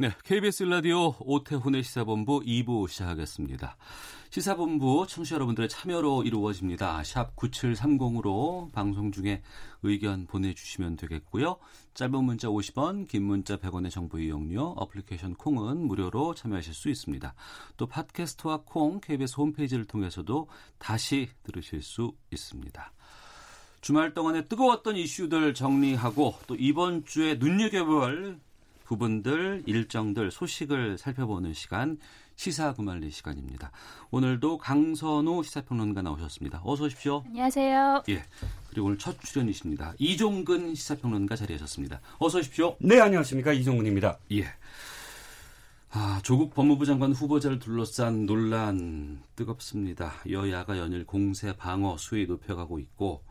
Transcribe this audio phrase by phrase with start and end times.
[0.00, 3.76] 네, KBS 라디오 오태훈의 시사본부 2부 시작하겠습니다.
[4.30, 7.02] 시사본부 청취자 여러분들의 참여로 이루어집니다.
[7.02, 9.42] 샵 9730으로 방송 중에
[9.82, 11.58] 의견 보내주시면 되겠고요.
[11.94, 17.34] 짧은 문자 50원, 긴 문자 100원의 정보 이용료, 어플리케이션 콩은 무료로 참여하실 수 있습니다.
[17.76, 20.46] 또 팟캐스트와 콩, KBS 홈페이지를 통해서도
[20.78, 22.92] 다시 들으실 수 있습니다.
[23.80, 28.38] 주말 동안에 뜨거웠던 이슈들 정리하고 또 이번 주에 눈여겨볼
[28.88, 31.98] 부분들, 일정들, 소식을 살펴보는 시간
[32.36, 33.70] 시사 구말리 시간입니다.
[34.10, 36.62] 오늘도 강선우 시사평론가 나오셨습니다.
[36.64, 37.22] 어서 오십시오.
[37.26, 38.04] 안녕하세요.
[38.08, 38.24] 예.
[38.70, 39.92] 그리고 오늘 첫 출연이십니다.
[39.98, 42.00] 이종근 시사평론가 자리하셨습니다.
[42.18, 42.76] 어서 오십시오.
[42.80, 43.52] 네, 안녕하십니까.
[43.52, 44.20] 이종근입니다.
[44.32, 44.46] 예.
[45.90, 50.14] 아, 조국 법무부 장관 후보자를 둘러싼 논란 뜨겁습니다.
[50.30, 53.22] 여야가 연일 공세 방어 수위 높여가고 있고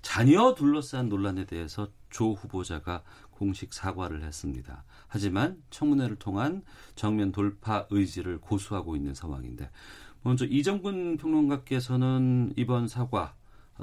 [0.00, 3.02] 자녀 둘러싼 논란에 대해서 조 후보자가
[3.42, 4.84] 공식 사과를 했습니다.
[5.08, 6.62] 하지만 청문회를 통한
[6.94, 9.68] 정면 돌파 의지를 고수하고 있는 상황인데
[10.22, 13.34] 먼저 이정근 평론가께서는 이번 사과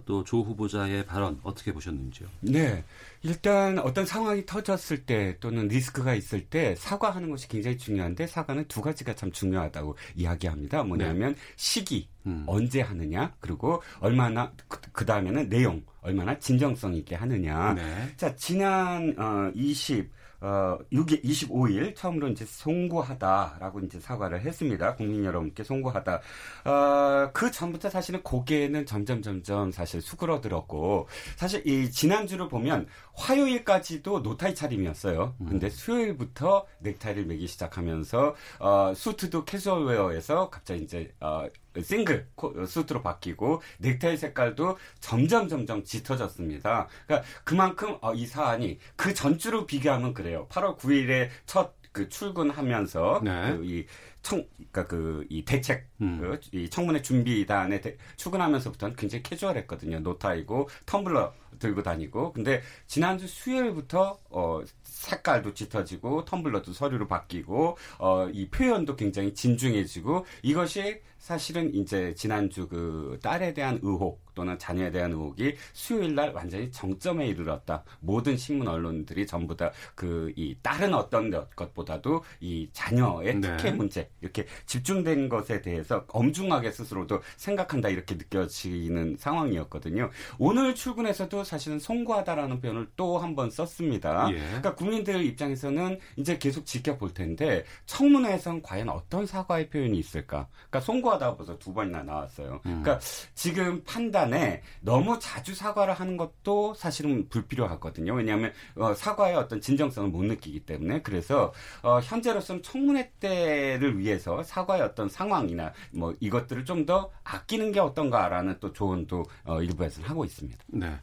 [0.05, 2.27] 또 조 후보자의 발언 어떻게 보셨는지요?
[2.41, 2.83] 네.
[3.23, 8.81] 일단 어떤 상황이 터졌을 때 또는 리스크가 있을 때 사과하는 것이 굉장히 중요한데 사과는 두
[8.81, 10.83] 가지가 참 중요하다고 이야기합니다.
[10.83, 11.39] 뭐냐면 네.
[11.55, 12.43] 시기, 음.
[12.47, 17.73] 언제 하느냐, 그리고 얼마나, 그, 그 다음에는 내용, 얼마나 진정성 있게 하느냐.
[17.73, 18.13] 네.
[18.15, 20.09] 자, 지난, 어, 20,
[20.41, 24.95] 어, 6일, 25일 처음으로 이제 송구하다라고 이제 사과를 했습니다.
[24.95, 26.21] 국민 여러분께 송구하다.
[26.65, 34.55] 어, 그 전부터 사실은 고개는 점점 점점 사실 수그러들었고 사실 이 지난주를 보면 화요일까지도 노타이
[34.55, 35.35] 차림이었어요.
[35.41, 35.45] 음.
[35.45, 41.45] 근데 수요일부터 넥타이를 매기 시작하면서 어, 수트도 캐주얼웨어에서 갑자기 이제 어,
[41.83, 42.27] 싱글
[42.67, 46.87] 수트로 바뀌고 넥타이 색깔도 점점 점점 짙어졌습니다.
[47.05, 50.47] 그러니까 그만큼 어, 이 사안이 그 전주로 비교하면 그래요.
[50.49, 53.57] 8월 9일에 첫 그 출근하면서 네.
[53.57, 53.85] 그이
[54.21, 56.19] 청, 그니까 그, 이 대책, 음.
[56.19, 59.99] 그, 이 청문회 준비단에 대, 출근하면서부터는 굉장히 캐주얼했거든요.
[60.01, 62.33] 노타이고, 텀블러 들고 다니고.
[62.33, 71.01] 근데 지난주 수요일부터, 어, 색깔도 짙어지고, 텀블러도 서류로 바뀌고, 어, 이 표현도 굉장히 진중해지고, 이것이
[71.19, 77.27] 사실은 이제 지난주 그 딸에 대한 의혹 또는 자녀에 대한 의혹이 수요일 날 완전히 정점에
[77.27, 77.83] 이르렀다.
[77.99, 83.57] 모든 신문 언론들이 전부 다 그 이 다른 어떤 것보다도 이 자녀의 네.
[83.57, 90.09] 특혜 문제 이렇게 집중된 것에 대해서 엄중하게 스스로도 생각한다 이렇게 느껴지는 상황이었거든요.
[90.37, 94.29] 오늘 출근에서도 사실은 송구하다라는 표현을 또 한 번 썼습니다.
[94.31, 94.37] 예.
[94.37, 100.47] 그러니까 국민들 입장에서는 이제 계속 지켜볼 텐데 청문회에선 과연 어떤 사과의 표현이 있을까?
[100.69, 102.61] 그러니까 송구하다 사과하다 벌써 두 번이나 나왔어요.
[102.65, 102.81] 음.
[102.81, 102.99] 그러니까
[103.35, 108.13] 지금 판단 에 너무 자주 사과를 하는 것도 사실은 불필요하거든요.
[108.13, 111.53] 왜냐하면 어, 사과의 어떤 진정성을 못 느끼기 때문에 그래서
[111.83, 118.57] 어, 현재로서는 청문회 때를 위해서 사과의 어떤 상황이나 뭐 이것들을 좀 더 아끼는 게 어떤가라는
[118.59, 120.63] 또 조언도 어, 일부에서는 하고 있습니다.
[120.67, 120.97] 네.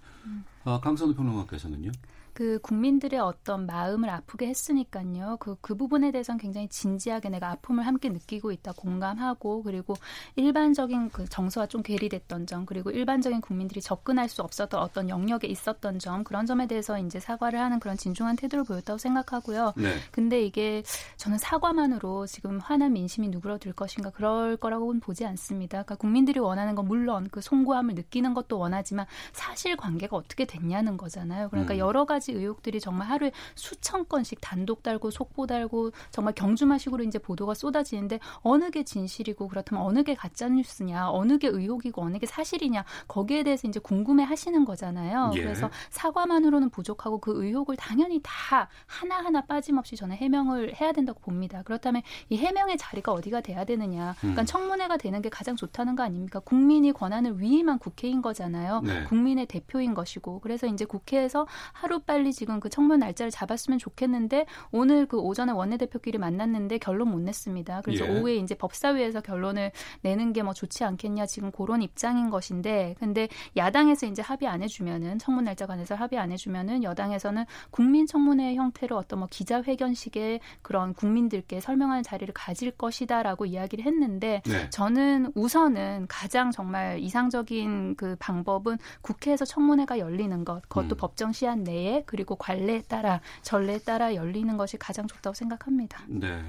[0.65, 1.93] 어, 강선우 평론가께서는요?
[2.37, 5.39] 그 국민들의 어떤 마음을 아프게 했으니까요.
[5.41, 9.95] 그, 그 부분에 대해서는 굉장히 진지하게 내가 아픔을 함께 느끼고 있다 공감하고 그리고
[10.35, 15.99] 일반적인 그 정서와 좀 괴리됐던 점 그리고 일반적인 국민들이 접근할 수 없었던 어떤 영역에 있었던
[15.99, 19.73] 점 그런 점에 대해서 이제 사과를 하는 그런 진중한 태도를 보였다고 생각하고요.
[19.79, 19.95] 네.
[20.11, 20.83] 근데 이게
[21.17, 25.85] 저는 사과만으로 지금 화난 민심이 누그러들 것인가 그럴 거라고는 보지 않습니다.
[25.85, 31.49] 그러니까 국민들이 원하는 건 물론 그 송구함을 느끼는 것도 원하지만 사실 관계가 어떻게 됐냐는 거잖아요.
[31.49, 31.79] 그러니까 음.
[31.79, 37.19] 여러 가지 가지 의혹들이 정말 하루에 수천 건씩 단독 달고 속보 달고 정말 경주마식으로 이제
[37.19, 42.27] 보도가 쏟아지는데 어느 게 진실이고 그렇다면 어느 게 가짜 뉴스냐, 어느 게 의혹이고 어느 게
[42.27, 45.31] 사실이냐 거기에 대해서 이제 궁금해 하시는 거잖아요.
[45.37, 45.43] 예.
[45.43, 51.63] 그래서 사과만으로는 부족하고 그 의혹을 당연히 다 하나하나 빠짐없이 저는 해명을 해야 된다고 봅니다.
[51.63, 54.17] 그렇다면 이 해명의 자리가 어디가 돼야 되느냐.
[54.19, 54.47] 그러니까 음.
[54.47, 56.41] 청문회가 되는 게 가장 좋다는 거 아닙니까?
[56.41, 58.81] 국민이 권한을 위임한 국회인 거잖아요.
[58.83, 59.05] 네.
[59.05, 60.41] 국민의 대표인 것이고.
[60.41, 66.17] 그래서 이제 국회에서 하루빨리 빨리 지금 그 청문 날짜를 잡았으면 좋겠는데 오늘 그 오전에 원내대표끼리
[66.17, 67.83] 만났는데 결론 못 냈습니다.
[67.83, 68.11] 그래서 예.
[68.11, 69.71] 오후에 이제 법사위에서 결론을
[70.01, 75.19] 내는 게 뭐 좋지 않겠냐 지금 그런 입장인 것인데 근데 야당에서 이제 합의 안 해주면은
[75.19, 81.61] 청문 날짜 관해서 합의 안 해주면은 여당에서는 국민 청문회 형태로 어떤 뭐 기자회견식의 그런 국민들께
[81.61, 84.71] 설명하는 자리를 가질 것이다라고 이야기를 했는데 네.
[84.71, 90.97] 저는 우선은 가장 정말 이상적인 그 방법은 국회에서 청문회가 열리는 것, 그것도 음.
[90.97, 96.03] 법정 시한 내에 그리고 관례에 따라 전례에 따라 열리는 것이 가장 좋다고 생각합니다.
[96.07, 96.43] 네.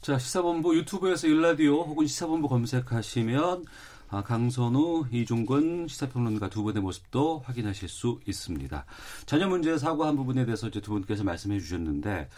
[0.00, 3.64] 자 시사본부 유튜브에서 일라디오 혹은 시사본부 검색하시면
[4.08, 8.84] 아, 강선우, 이종근 시사평론가 두 분의 모습도 확인하실 수 있습니다.
[9.26, 12.28] 자녀 문제 사고한 부분에 대해서 이제 두 분께서 말씀해 주셨는데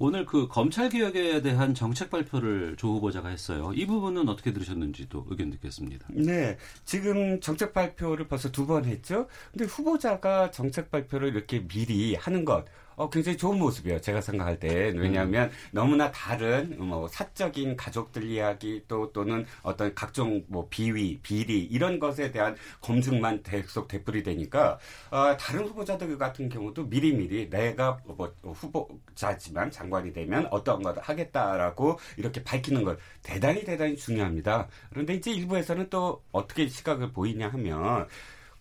[0.00, 3.72] 오늘 그 검찰 개혁에 대한 정책 발표를 조 후보자가 했어요.
[3.74, 6.06] 이 부분은 어떻게 들으셨는지도 의견 듣겠습니다.
[6.12, 9.26] 네, 지금 정책 발표를 벌써 두 번 했죠.
[9.50, 12.64] 근데 후보자가 정책 발표를 이렇게 미리 하는 것
[12.98, 14.00] 어, 굉장히 좋은 모습이에요.
[14.00, 14.92] 제가 생각할 때.
[14.96, 15.52] 왜냐하면 음.
[15.70, 22.32] 너무나 다른 뭐 사적인 가족들 이야기 또 또는 어떤 각종 뭐 비위, 비리 이런 것에
[22.32, 24.80] 대한 검증만 계속 되풀이 되니까
[25.10, 32.42] 어, 다른 후보자들 같은 경우도 미리미리 내가 뭐 후보자지만 장관이 되면 어떤 것을 하겠다라고 이렇게
[32.42, 34.66] 밝히는 걸 대단히 대단히 중요합니다.
[34.90, 38.08] 그런데 이제 일부에서는 또 어떻게 시각을 보이냐 하면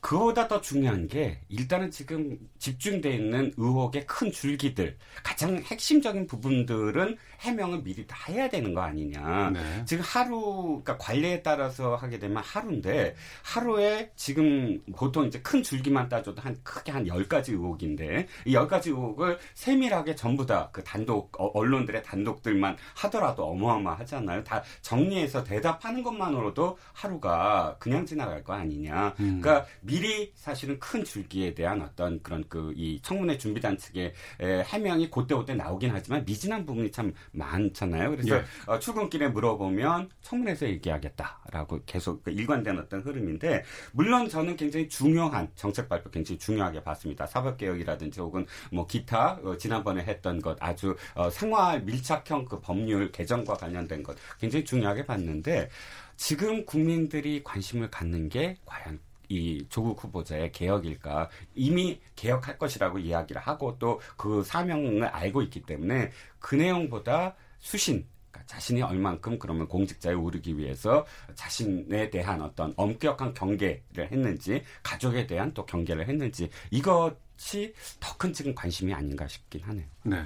[0.07, 7.83] 그보다 더 중요한 게 일단은 지금 집중돼 있는 의혹의 큰 줄기들 가장 핵심적인 부분들은 해명을
[7.83, 9.50] 미리 다 해야 되는 거 아니냐.
[9.50, 9.59] 네.
[9.86, 16.42] 지금 하루 그러니까 관례에 따라서 하게 되면 하루인데 하루에 지금 보통 이제 큰 줄기만 따져도
[16.42, 22.04] 한 크게 한 열가지 의혹인데 이 열가지 의혹을 세밀하게 전부 다 그 단독 어, 언론들의
[22.04, 24.44] 단독들만 하더라도 어마어마하잖아요.
[24.44, 29.15] 다 정리해서 대답하는 것만으로도 하루가 그냥 지나갈 거 아니냐.
[29.19, 29.42] 음.
[29.42, 35.55] 그러니까 미리 사실은 큰 줄기에 대한 어떤 그런 그 이 청문회 준비단 측의 해명이 그때그때
[35.55, 38.11] 나오긴 하지만 미진한 부분이 참 많잖아요.
[38.11, 38.44] 그래서 예.
[38.65, 43.63] 어, 출근길에 물어보면 청문회에서 얘기하겠다라고 계속 그 일관된 어떤 흐름인데
[43.94, 47.25] 물론 저는 굉장히 중요한 정책 발표 굉장히 중요하게 봤습니다.
[47.25, 53.11] 사법 개혁이라든지 혹은 뭐 기타 어, 지난번에 했던 것 아주 어, 생활 밀착형 그 법률
[53.11, 55.69] 개정과 관련된 것 굉장히 중요하게 봤는데
[56.15, 58.99] 지금 국민들이 관심을 갖는 게 과연
[59.29, 66.12] 이 조국 후보자의 개혁일까 이미 개혁할 것이라고 이야기를 하고 또 그 사명을 알고 있기 때문에
[66.39, 74.12] 그 내용보다 수신 그러니까 자신이 얼만큼 그러면 공직자에 오르기 위해서 자신에 대한 어떤 엄격한 경계를
[74.12, 79.85] 했는지 가족에 대한 또 경계를 했는지 이것이 더 큰 지금 관심이 아닌가 싶긴 하네요.
[80.03, 80.25] 네.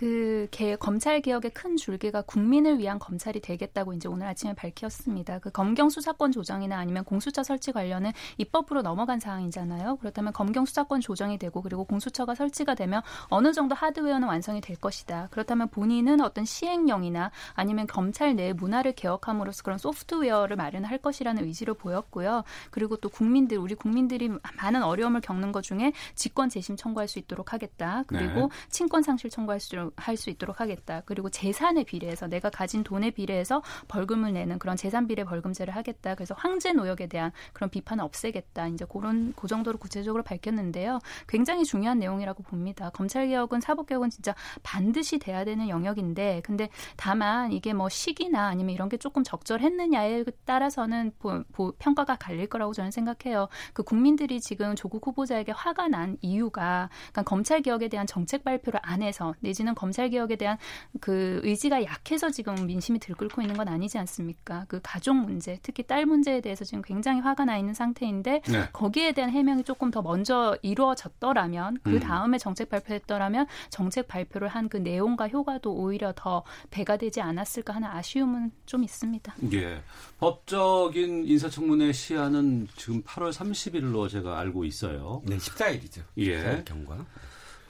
[0.00, 5.40] 그 개, 검찰 개혁의 큰 줄기가 국민을 위한 검찰이 되겠다고 이제 오늘 아침에 밝혔습니다.
[5.40, 9.96] 그 검경 수사권 조정이나 아니면 공수처 설치 관련은 입법으로 넘어간 사항이잖아요.
[9.96, 15.28] 그렇다면 검경 수사권 조정이 되고 그리고 공수처가 설치가 되면 어느 정도 하드웨어는 완성이 될 것이다.
[15.32, 22.44] 그렇다면 본인은 어떤 시행령이나 아니면 검찰 내 문화를 개혁함으로써 그런 소프트웨어를 마련할 것이라는 의지를 보였고요.
[22.70, 27.52] 그리고 또 국민들 우리 국민들이 많은 어려움을 겪는 것 중에 직권 재심 청구할 수 있도록
[27.52, 28.04] 하겠다.
[28.06, 28.48] 그리고 네.
[28.70, 31.02] 친권 상실 청구할 수할 수 있도록 하겠다.
[31.06, 36.14] 그리고 재산에 비례해서 내가 가진 돈에 비례해서 벌금을 내는 그런 재산 비례 벌금제를 하겠다.
[36.14, 38.68] 그래서 황제 노역에 대한 그런 비판을 없애겠다.
[38.68, 41.00] 이제 그런 그 정도로 구체적으로 밝혔는데요.
[41.26, 42.90] 굉장히 중요한 내용이라고 봅니다.
[42.90, 48.74] 검찰 개혁은 사법 개혁은 진짜 반드시 돼야 되는 영역인데 근데 다만 이게 뭐 시기나 아니면
[48.74, 53.48] 이런 게 조금 적절했느냐에 따라서는 보, 보, 평가가 갈릴 거라고 저는 생각해요.
[53.72, 59.02] 그 국민들이 지금 조국 후보자에게 화가 난 이유가 그러니까 검찰 개혁에 대한 정책 발표를 안
[59.02, 60.56] 해서 내지는 검찰 개혁에 대한
[61.00, 64.64] 그 의지가 약해서 지금 민심이 들끓고 있는 건 아니지 않습니까?
[64.68, 68.68] 그 가족 문제, 특히 딸 문제에 대해서 지금 굉장히 화가 나 있는 상태인데 네.
[68.72, 72.00] 거기에 대한 해명이 조금 더 먼저 이루어졌더라면 그 음.
[72.00, 77.88] 다음에 정책 발표했더라면 정책 발표를 한 그 내용과 효과도 오히려 더 배가 되지 않았을까 하는
[77.88, 79.34] 아쉬움은 좀 있습니다.
[79.52, 79.82] 예.
[80.18, 85.22] 법적인 인사청문회 시한은 지금 8월 30일로 제가 알고 있어요.
[85.26, 86.02] 네, 14일이죠.
[86.18, 86.38] 예.
[86.38, 87.04] 14일 경과.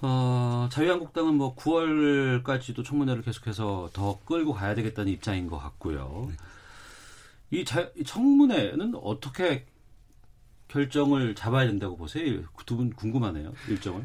[0.02, 6.28] 어, 자유한국당은 뭐 9월까지도 청문회를 계속해서 더 끌고 가야 되겠다는 입장인 것 같고요.
[6.30, 6.36] 네.
[7.50, 9.66] 이, 자, 이 청문회는 어떻게
[10.68, 12.42] 결정을 잡아야 된다고 보세요?
[12.64, 13.52] 두 분 궁금하네요.
[13.68, 14.04] 일정을.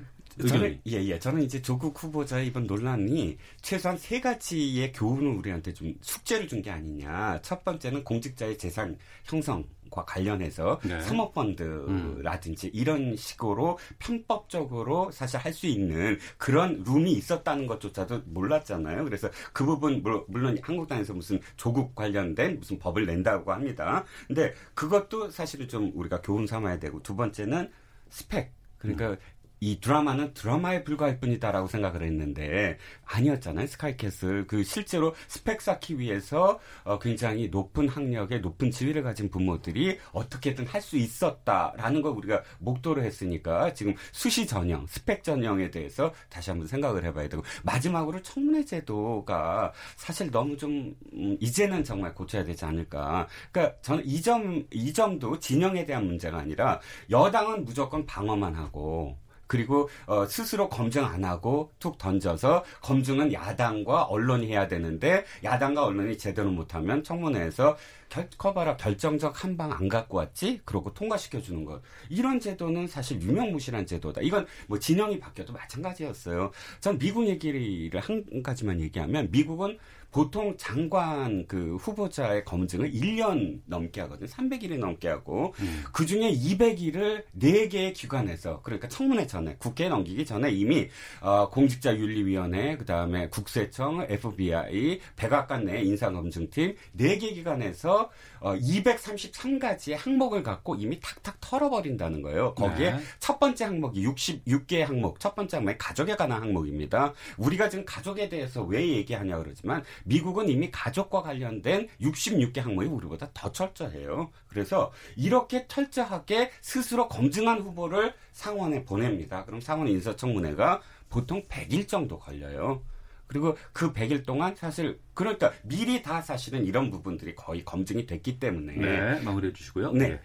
[0.50, 1.18] 저는 예, 예.
[1.20, 6.72] 저는 이제 조국 후보자의 이번 논란이 최소한 세 가지의 교훈을 우리한테 좀 숙제를 준 게
[6.72, 7.40] 아니냐.
[7.42, 9.64] 첫 번째는 공직자의 재산 형성
[9.96, 11.00] 과 관련해서 네.
[11.02, 12.72] 사모펀드라든지 음.
[12.74, 19.06] 이런 식으로 편법적으로 사실 할 수 있는 그런 룸이 있었다는 것조차도 몰랐잖아요.
[19.06, 24.04] 그래서 그 부분 물론 한국당에서 무슨 조국 관련된 무슨 법을 낸다고 합니다.
[24.28, 27.72] 근데 그것도 사실은 좀 우리가 교훈 삼아야 되고 두 번째는
[28.10, 29.18] 스펙 그러니까 음.
[29.60, 33.68] 이 드라마는 드라마에 불과할 뿐이다라고 생각을 했는데 아니었잖아요.
[33.68, 40.66] 스카이캐슬 그 실제로 스펙 쌓기 위해서 어 굉장히 높은 학력에 높은 지위를 가진 부모들이 어떻게든
[40.68, 46.68] 할 수 있었다라는 걸 우리가 목도를 했으니까 지금 수시 전형, 스펙 전형에 대해서 다시 한번
[46.68, 53.28] 생각을 해봐야 되고 마지막으로 청문회 제도가 사실 너무 좀 음, 이제는 정말 고쳐야 되지 않을까.
[53.52, 59.90] 그러니까 저는 이 점 이 점도 진영에 대한 문제가 아니라 여당은 무조건 방어만 하고 그리고
[60.08, 66.50] 어, 스스로 검증 안 하고 툭 던져서 검증은 야당과 언론이 해야 되는데 야당과 언론이 제대로
[66.52, 67.78] 못하면 청문회에서
[68.10, 70.62] 결, 커봐라 결정적 한 방 안 갖고 왔지?
[70.66, 74.22] 그러고 통과시켜 주는 것 이런 제도는 사실 유명무실한 제도다.
[74.22, 76.52] 이건 뭐 진영이 바뀌어도 마찬가지였어요.
[76.82, 79.78] 전 미국 얘기를 한 가지만 얘기하면 미국은
[80.16, 84.30] 보통 장관 그 후보자의 검증을 1년 넘게 하거든요.
[84.30, 85.84] 300일이 넘게 하고 음.
[85.92, 90.88] 그 중에 200일을 4개의 기관에서 그러니까 청문회 전에 국회에 넘기기 전에 이미
[91.20, 101.00] 어, 공직자윤리위원회 그다음에 국세청, FBI, 백악관 내 인사검증팀 4개 기관에서 어, 233가지의 항목을 갖고 이미
[101.00, 102.54] 탁탁 털어버린다는 거예요.
[102.56, 103.00] 거기에 네.
[103.20, 107.14] 첫 번째 항목이 66개의 항목, 첫 번째 항목이 가족에 관한 항목입니다.
[107.38, 113.52] 우리가 지금 가족에 대해서 왜 얘기하냐 그러지만 미국은 이미 가족과 관련된 66개 항목이 우리보다 더
[113.52, 114.32] 철저해요.
[114.48, 119.46] 그래서 이렇게 철저하게 스스로 검증한 후보를 상원에 보냅니다.
[119.46, 122.82] 그럼 상원 인사청문회가 보통 100일 정도 걸려요.
[123.28, 128.74] 그리고 그 100일 동안 사실 그러니까 미리 다 사실은 이런 부분들이 거의 검증이 됐기 때문에
[128.76, 129.92] 네, 마무리해 주시고요.
[129.94, 130.10] 네.
[130.10, 130.22] 네.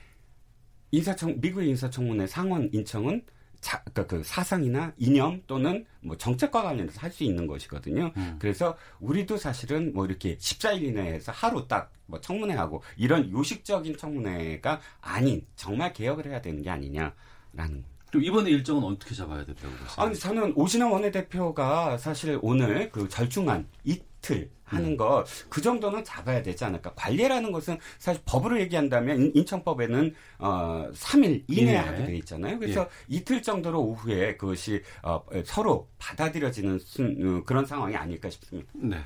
[0.92, 3.22] 인사청 미국의 인사청문회 상원 인청은
[3.60, 8.10] 자, 그러니까 그 사상이나 이념 또는 뭐 정책과 관련해서 할 수 있는 것이거든요.
[8.16, 8.36] 음.
[8.40, 15.46] 그래서 우리도 사실은 뭐 이렇게 14일 이내에서 하루 딱 뭐 청문회하고 이런 요식적인 청문회가 아닌
[15.56, 19.94] 정말 개혁을 해야 되는 게 아니냐라는 그럼 이번에 일정은 어떻게 잡아야 된다고 보세요?
[19.96, 24.96] 아니 저는 오신환 원내대표가 사실 오늘 그 절충안 이틀 하는 음.
[24.96, 26.92] 거그 정도는 잡아야 되지 않을까.
[26.94, 31.78] 관례라는 것은 사실 법으로 얘기한다면 인천법에는 어 3일 이내에 예.
[31.78, 32.58] 하게 돼 있잖아요.
[32.58, 32.86] 그래서 예.
[33.08, 38.70] 이틀 정도로 오후에 그것이 어, 서로 받아들여지는 순, 어, 그런 상황이 아닐까 싶습니다.
[38.74, 38.98] 네.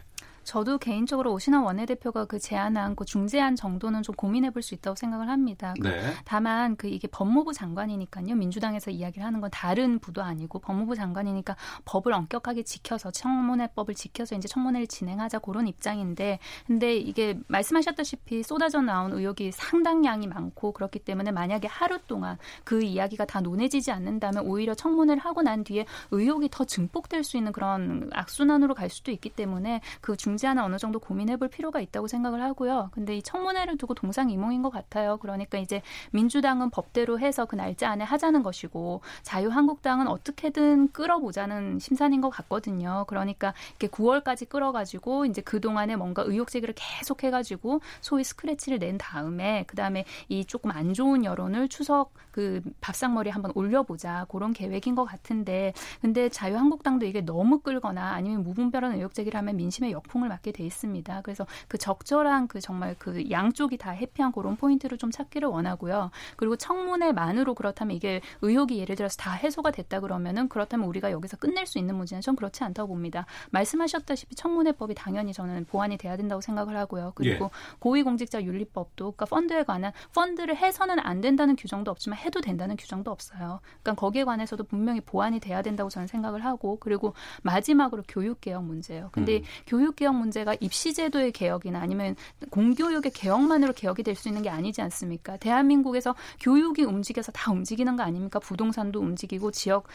[0.44, 5.28] 저도 개인적으로 오신환 원내대표가 그 제안한 그 중재안 정도는 좀 고민해 볼 수 있다고 생각을
[5.28, 5.74] 합니다.
[5.80, 6.12] 그 네.
[6.24, 8.34] 다만 그 이게 법무부 장관이니까요.
[8.34, 14.48] 민주당에서 이야기를 하는 건 다른 부도 아니고 법무부 장관이니까 법을 엄격하게 지켜서 청문회법을 지켜서 이제
[14.48, 21.68] 청문회를 진행하자 그런 입장인데 근데 이게 말씀하셨다시피 쏟아져 나온 의혹이 상당량이 많고 그렇기 때문에 만약에
[21.68, 27.22] 하루 동안 그 이야기가 다 논해지지 않는다면 오히려 청문회를 하고 난 뒤에 의혹이 더 증폭될
[27.22, 31.48] 수 있는 그런 악순환으로 갈 수도 있기 때문에 그 중 재하는 어느 정도 고민해 볼
[31.48, 32.90] 필요가 있다고 생각을 하고요.
[32.92, 35.16] 근데 이 청문회를 두고 동상이몽인 것 같아요.
[35.18, 42.30] 그러니까 이제 민주당은 법대로 해서 그 날짜 안에 하자는 것이고 자유한국당은 어떻게든 끌어보자는 심산인 것
[42.30, 43.04] 같거든요.
[43.08, 48.98] 그러니까 이렇게 9월까지 끌어가지고 이제 그 동안에 뭔가 의혹 제기를 계속 해가지고 소위 스크래치를 낸
[48.98, 54.96] 다음에 그 다음에 이 조금 안 좋은 여론을 추석 그 밥상머리에 한번 올려보자 그런 계획인
[54.96, 60.50] 것 같은데 근데 자유한국당도 이게 너무 끌거나 아니면 무분별한 의혹 제기를 하면 민심의 역풍을 맞게
[60.50, 61.20] 돼 있습니다.
[61.22, 66.10] 그래서 그 적절한 그 정말 그 양쪽이 다 해피한 그런 포인트를 좀 찾기를 원하고요.
[66.36, 71.66] 그리고 청문회만으로 그렇다면 이게 의혹이 예를 들어서 다 해소가 됐다 그러면은 그렇다면 우리가 여기서 끝낼
[71.66, 73.26] 수 있는 문제는 전 그렇지 않다고 봅니다.
[73.50, 77.12] 말씀하셨다시피 청문회법이 당연히 저는 보완이 돼야 된다고 생각을 하고요.
[77.14, 77.50] 그리고 예.
[77.78, 83.60] 고위공직자 윤리법도 그러니까 펀드에 관한 펀드를 해서는 안 된다는 규정도 없지만 해도 된다는 규정도 없어요.
[83.82, 89.10] 그러니까 거기에 관해서도 분명히 보완이 돼야 된다고 저는 생각을 하고 그리고 마지막으로 교육 개혁 문제예요.
[89.12, 89.42] 근데 음.
[89.66, 92.16] 교육 개혁 문제가 입시 제도의 개혁이나 아니면
[92.50, 95.36] 공교육의 개혁만으로 개혁이 될 수 있는 게 아니지 않습니까?
[95.36, 98.38] 대한민국에서 교육이 움직여서 다 움직이는 거 아닙니까?
[98.38, 99.86] 부동산도 움직이고 지역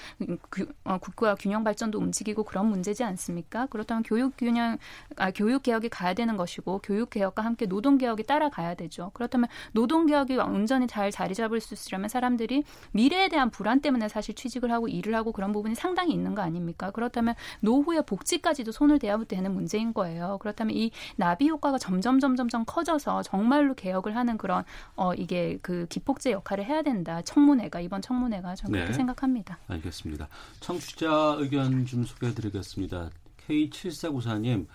[0.84, 3.66] 어, 국가 균형 발전도 움직이고 그런 문제지 않습니까?
[3.68, 4.78] 그렇다면 교육 균형
[5.16, 9.12] 아, 교육 개혁이 가야 되는 것이고 교육 개혁과 함께 노동 개혁이 따라가야 되죠.
[9.14, 14.36] 그렇다면 노동 개혁이 온전히 잘 자리 잡을 수 있으려면 사람들이 미래에 대한 불안 때문에 사실
[14.36, 16.92] 취직을 하고 일을 하고 그런 부분이 상당히 있는 거 아닙니까?
[16.92, 20.38] 그렇다면 노후의 복지까지도 손을 대야 되는 문제인 거예요.
[20.42, 24.64] 그렇다면 이 나비 효과가 점점 점점점 커져서 정말로 개혁을 하는 그런
[24.96, 27.22] 어 이게 그 기폭제 역할을 해야 된다.
[27.22, 28.80] 청문회가 이번 청문회가 저는 네.
[28.80, 29.58] 그렇게 생각합니다.
[29.68, 30.28] 알겠습니다.
[30.60, 33.10] 청취자 의견 좀 소개해 드리겠습니다.
[33.50, 34.68] K7494님,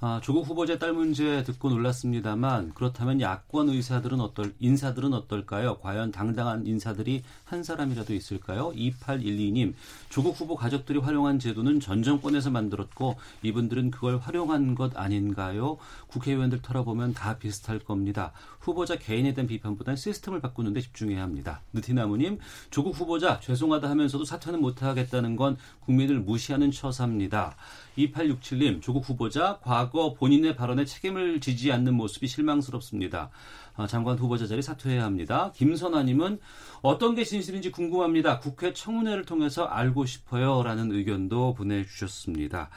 [0.00, 5.78] 아, 조국 후보자 딸 문제 듣고 놀랐습니다만 그렇다면 야권 의사들은 어떨 인사들은 어떨까요?
[5.78, 8.70] 과연 당당한 인사들이 한 사람이라도 있을까요?
[8.72, 9.72] 2812님,
[10.10, 15.78] 조국 후보 가족들이 활용한 제도는 전 정권에서 만들었고 이분들은 그걸 활용한 것 아닌가요?
[16.08, 18.32] 국회의원들 털어보면 다 비슷할 겁니다.
[18.58, 21.62] 후보자 개인에 대한 비판보다는 시스템을 바꾸는 데 집중해야 합니다.
[21.72, 22.38] 느티나무님,
[22.70, 27.56] 조국 후보자 죄송하다 하면서도 사퇴는 못하겠다는 건 국민을 무시하는 처사입니다.
[27.96, 33.30] 2867님, 조국 후보자 과거 본인의 발언에 책임을 지지 않는 모습이 실망스럽습니다.
[33.76, 35.52] 아, 장관 후보자 자리 사퇴해야 합니다.
[35.54, 36.40] 김선아님은
[36.82, 38.40] 어떤 게 진실인지 궁금합니다.
[38.40, 40.62] 국회 청문회를 통해서 알고 싶어요.
[40.64, 42.70] 라는 의견도 보내주셨습니다.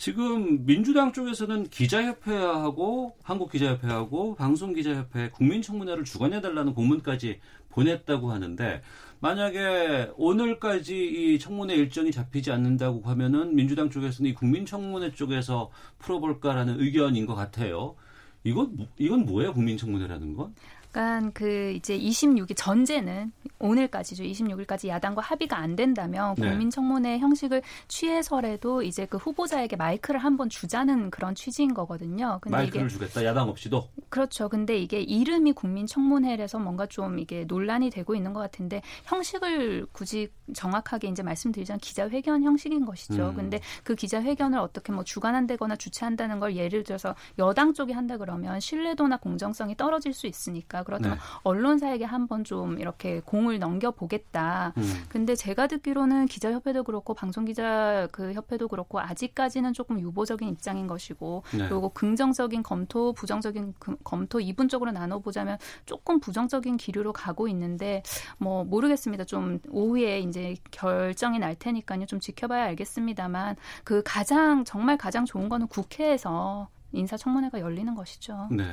[0.00, 7.38] 지금 민주당 쪽에서는 기자협회하고 한국기자협회하고 방송기자협회 국민청문회를 주관해달라는 공문까지
[7.68, 8.80] 보냈다고 하는데
[9.20, 17.26] 만약에 오늘까지 이 청문회 일정이 잡히지 않는다고 하면은 민주당 쪽에서는 이 국민청문회 쪽에서 풀어볼까라는 의견인
[17.26, 17.94] 것 같아요.
[18.42, 20.54] 이건 이건 뭐예요 국민청문회라는 건?
[20.92, 24.24] 그러니까 그 이제 26일 전제는 오늘까지죠.
[24.24, 26.48] 26일까지 야당과 합의가 안 된다면 네.
[26.48, 32.38] 국민청문회 형식을 취해서라도 이제 그 후보자에게 마이크를 한번 주자는 그런 취지인 거거든요.
[32.40, 33.24] 근데 마이크를 이게, 주겠다.
[33.24, 33.88] 야당 없이도.
[34.08, 34.48] 그렇죠.
[34.48, 41.08] 근데 이게 이름이 국민청문회라서 뭔가 좀 이게 논란이 되고 있는 것 같은데 형식을 굳이 정확하게
[41.08, 43.28] 이제 말씀드리자면 기자회견 형식인 것이죠.
[43.30, 43.34] 음.
[43.34, 49.18] 근데 그 기자회견을 어떻게 뭐 주관한다거나 주최한다는 걸 예를 들어서 여당 쪽이 한다 그러면 신뢰도나
[49.18, 51.22] 공정성이 떨어질 수 있으니까 그렇다면 네.
[51.42, 54.72] 언론사에게 한번 좀 이렇게 공을 넘겨보겠다.
[54.76, 55.04] 음.
[55.08, 61.68] 근데 제가 듣기로는 기자협회도 그렇고 방송기자 그 협회도 그렇고 아직까지는 조금 유보적인 입장인 것이고 네.
[61.68, 68.02] 그리고 긍정적인 검토, 부정적인 검토 이분적으로 나눠보자면 조금 부정적인 기류로 가고 있는데
[68.38, 69.24] 뭐 모르겠습니다.
[69.24, 72.06] 좀 오후에 이제 결정이 날 테니까요.
[72.06, 78.48] 좀 지켜봐야 알겠습니다만 그 가장 정말 가장 좋은 거는 국회에서 인사청문회가 열리는 것이죠.
[78.50, 78.64] 네.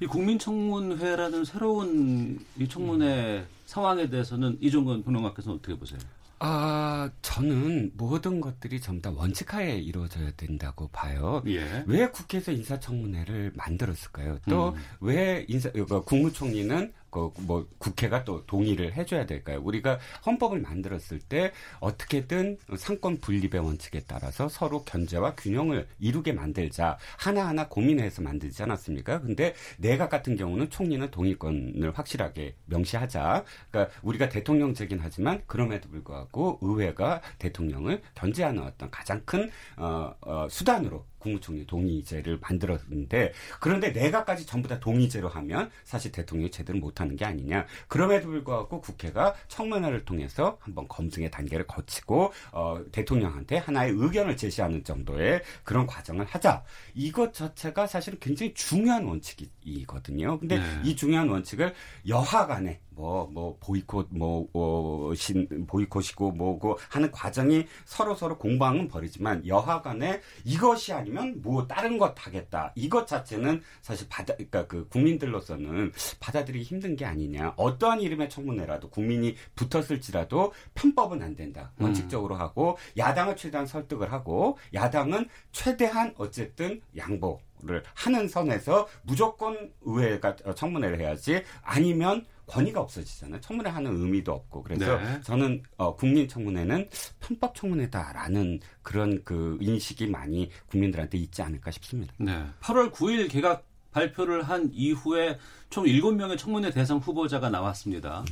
[0.00, 3.46] 이 국민청문회라는 새로운 이 청문회 음.
[3.66, 5.98] 상황에 대해서는 이종근 평론가께서는 어떻게 보세요?
[6.40, 11.42] 아, 저는 모든 것들이 전부 다 원칙하에 이루어져야 된다고 봐요.
[11.46, 11.84] 예.
[11.86, 14.40] 왜 국회에서 인사청문회를 만들었을까요?
[14.48, 15.44] 또왜 음.
[15.48, 19.60] 인사, 국무총리는 그 뭐 국회가 또 동의를 해줘야 될까요?
[19.62, 27.68] 우리가 헌법을 만들었을 때 어떻게든 상권 분립의 원칙에 따라서 서로 견제와 균형을 이루게 만들자 하나하나
[27.68, 29.20] 고민해서 만들지 않았습니까?
[29.20, 33.44] 근데 내각 같은 경우는 총리는 동의권을 확실하게 명시하자.
[33.70, 41.04] 그러니까 우리가 대통령제긴 하지만 그럼에도 불구하고 의회가 대통령을 견제하는 어떤 가장 큰 어, 어, 수단으로
[41.24, 47.66] 국무총리 동의제를 만들었는데 그런데 내가까지 전부 다 동의제로 하면 사실 대통령이 제대로 못하는 게 아니냐.
[47.88, 55.42] 그럼에도 불구하고 국회가 청문회를 통해서 한번 검증의 단계를 거치고 어, 대통령한테 하나의 의견을 제시하는 정도의
[55.62, 56.62] 그런 과정을 하자.
[56.94, 60.38] 이것 자체가 사실은 굉장히 중요한 원칙이거든요.
[60.38, 60.64] 근데 네.
[60.84, 61.74] 이 중요한 원칙을
[62.06, 68.88] 여하 간에 뭐, 뭐, 보이콧, 뭐, 어, 신, 보이콧이고, 뭐고 하는 과정이 서로 서로 공방은
[68.88, 72.72] 벌이지만 여하 간에 이것이 아니면 뭐 다른 것 하겠다.
[72.76, 77.54] 이것 자체는 사실 받아, 그러니까 그 국민들로서는 받아들이기 힘든 게 아니냐.
[77.56, 81.72] 어떠한 이름의 청문회라도 국민이 붙었을지라도 편법은 안 된다.
[81.78, 81.84] 음.
[81.84, 87.40] 원칙적으로 하고 야당을 최대한 설득을 하고 야당은 최대한 어쨌든 양보.
[87.66, 93.40] 를 하는 선에서 무조건 의회가 청문회를 해야지 아니면 권위가 없어지잖아요.
[93.40, 95.20] 청문회 하는 의미도 없고 그래서 네.
[95.22, 96.88] 저는 어, 국민 청문회는
[97.20, 102.12] 편법 청문회다라는 그런 그 인식이 많이 국민들한테 있지 않을까 싶습니다.
[102.18, 102.44] 네.
[102.60, 105.38] 8월 9일 개각 발표를 한 이후에
[105.70, 108.24] 총 7명의 청문회 대상 후보자가 나왔습니다.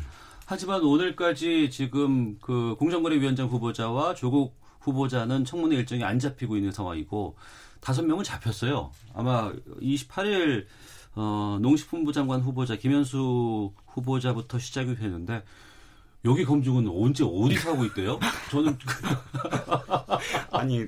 [0.44, 7.37] 하지만 오늘까지 지금 그 공정거래위원장 후보자와 조국 후보자는 청문회 일정이 안 잡히고 있는 상황이고
[7.81, 8.90] 다섯 명은 잡혔어요.
[9.14, 10.66] 아마 28일
[11.14, 15.42] 어, 농식품부 장관 후보자 김현수 후보자부터 시작이 되는데
[16.25, 18.18] 여기 검증은 언제 어디서 하고 있대요?
[18.51, 18.79] 저는
[20.53, 20.87] 아니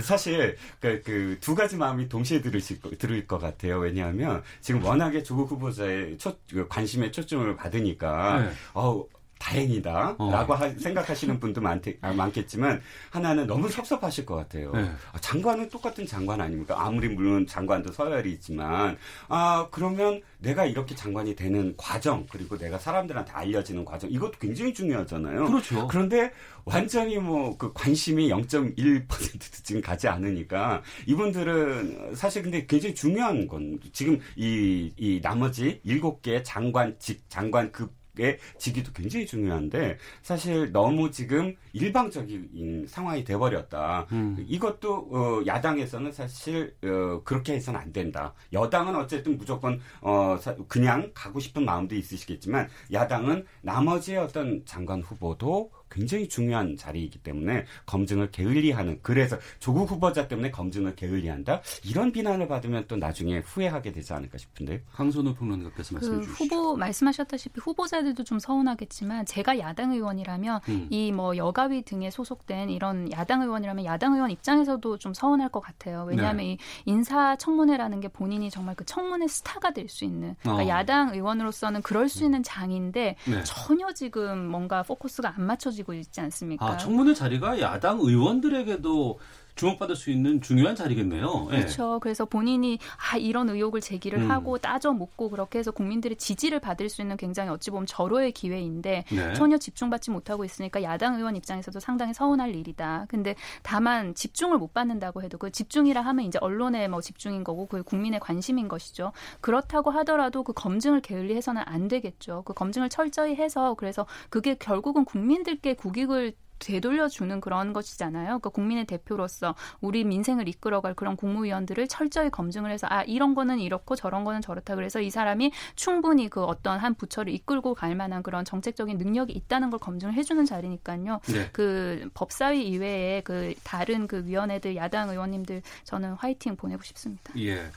[0.00, 3.80] 사실 그두 가지 마음이 동시에 들으실 들을 것 같아요.
[3.80, 8.50] 왜냐하면 지금 워낙에 조국 후보자의 초, 그 관심의 초점을 받으니까 네.
[8.74, 9.04] 어
[9.42, 10.16] 다행이다.
[10.18, 10.30] 어.
[10.30, 14.70] 라고 생각하시는 분도 많대, 아, 많겠지만, 하나는 너무 섭섭하실 것 같아요.
[14.72, 14.90] 네.
[15.12, 16.76] 아, 장관은 똑같은 장관 아닙니까?
[16.78, 18.96] 아무리 물론 장관도 서열이 있지만,
[19.28, 25.46] 아, 그러면 내가 이렇게 장관이 되는 과정, 그리고 내가 사람들한테 알려지는 과정, 이것도 굉장히 중요하잖아요.
[25.46, 25.88] 그렇죠.
[25.88, 26.30] 그런데
[26.64, 34.20] 완전히 뭐 그 관심이 0.1%도 지금 가지 않으니까, 이분들은 사실 근데 굉장히 중요한 건, 지금
[34.36, 43.24] 이, 이 나머지 7개 장관직, 장관급 의 지기도 굉장히 중요한데 사실 너무 지금 일방적인 상황이
[43.24, 44.06] 돼버렸다.
[44.12, 44.36] 음.
[44.46, 48.34] 이것도 어, 야당에서는 사실 어, 그렇게 해서는 안 된다.
[48.52, 50.36] 여당은 어쨌든 무조건 어,
[50.68, 58.30] 그냥 가고 싶은 마음도 있으시겠지만 야당은 나머지의 어떤 장관 후보도 굉장히 중요한 자리이기 때문에 검증을
[58.32, 64.38] 게을리하는 그래서 조국 후보자 때문에 검증을 게을리한다 이런 비난을 받으면 또 나중에 후회하게 되지 않을까
[64.38, 66.44] 싶은데 황선우 평론가께서 말씀해 그 주시죠.
[66.44, 70.88] 후보 말씀하셨다시피 후보자들도 좀 서운하겠지만 제가 야당 의원이라면 음.
[70.90, 76.04] 이뭐 여가위 등에 소속된 이런 야당 의원이라면 야당 의원 입장에서도 좀 서운할 것 같아요.
[76.08, 76.52] 왜냐하면 네.
[76.52, 80.68] 이 인사 청문회라는 게 본인이 정말 그 청문회 스타가 될 수 있는 그러니까 어.
[80.68, 83.44] 야당 의원으로서는 그럴 수 있는 장인데 네.
[83.44, 86.64] 전혀 지금 뭔가 포커스가 안 맞춰지 이 루어지고 있지 않습니까?
[86.64, 89.18] 아, 청문회 자리가 야당 의원들에게도
[89.54, 91.48] 주목받을 수 있는 중요한 자리겠네요.
[91.50, 91.56] 예.
[91.56, 91.94] 그렇죠.
[91.94, 91.98] 네.
[92.00, 92.78] 그래서 본인이
[93.12, 94.30] 아 이런 의혹을 제기를 음.
[94.30, 99.04] 하고 따져 묻고 그렇게 해서 국민들의 지지를 받을 수 있는 굉장히 어찌 보면 절호의 기회인데
[99.10, 99.34] 네.
[99.34, 103.06] 전혀 집중받지 못하고 있으니까 야당 의원 입장에서도 상당히 서운할 일이다.
[103.08, 107.82] 근데 다만 집중을 못 받는다고 해도 그 집중이라 하면 이제 언론의 뭐 집중인 거고 그
[107.82, 109.12] 국민의 관심인 것이죠.
[109.40, 112.42] 그렇다고 하더라도 그 검증을 게을리 해서는 안 되겠죠.
[112.44, 118.26] 그 검증을 철저히 해서 그래서 그게 결국은 국민들께 국익을 되돌려주는 그런 것이잖아요.
[118.26, 123.96] 그러니까 국민의 대표로서 우리 민생을 이끌어갈 그런 국무위원들을 철저히 검증을 해서 아 이런 거는 이렇고
[123.96, 128.44] 저런 거는 저렇다 그래서 이 사람이 충분히 그 어떤 한 부처를 이끌고 갈 만한 그런
[128.44, 131.20] 정책적인 능력이 있다는 걸 검증을 해주는 자리니까요.
[131.26, 131.48] 네.
[131.52, 137.32] 그 법사위 이외에 그 다른 그 위원회들 야당 의원님들 저는 화이팅 보내고 싶습니다.
[137.38, 137.70] 예.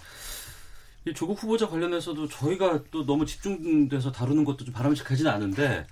[1.07, 5.85] 이 조국 후보자 관련해서도 저희가 또 너무 집중돼서 다루는 것도 좀 바람직하지는 않은데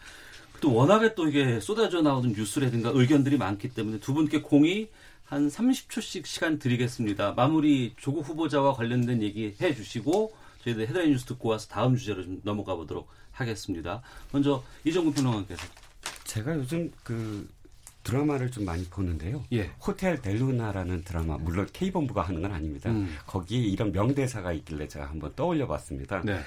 [0.64, 4.88] 또 워낙에 또 이게 쏟아져 나오는 뉴스라든가 의견들이 많기 때문에 두 분께 공이
[5.26, 7.34] 한 30초씩 시간 드리겠습니다.
[7.34, 12.40] 마무리 조국 후보자와 관련된 얘기 해 주시고 저희들 헤드라인 뉴스 듣고 와서 다음 주제로 좀
[12.46, 14.02] 넘어가 보도록 하겠습니다.
[14.32, 15.68] 먼저 이정근 평론가께서
[16.24, 17.46] 제가 요즘 그
[18.04, 19.44] 드라마를 좀 많이 보는데요.
[19.52, 19.70] 예.
[19.86, 22.90] 호텔 델루나라는 드라마, 물론 K본부가 하는 건 아닙니다.
[22.90, 23.14] 음.
[23.28, 26.22] 거기에 이런 명대사가 있길래 제가 한번 떠올려 봤습니다.
[26.24, 26.40] 네.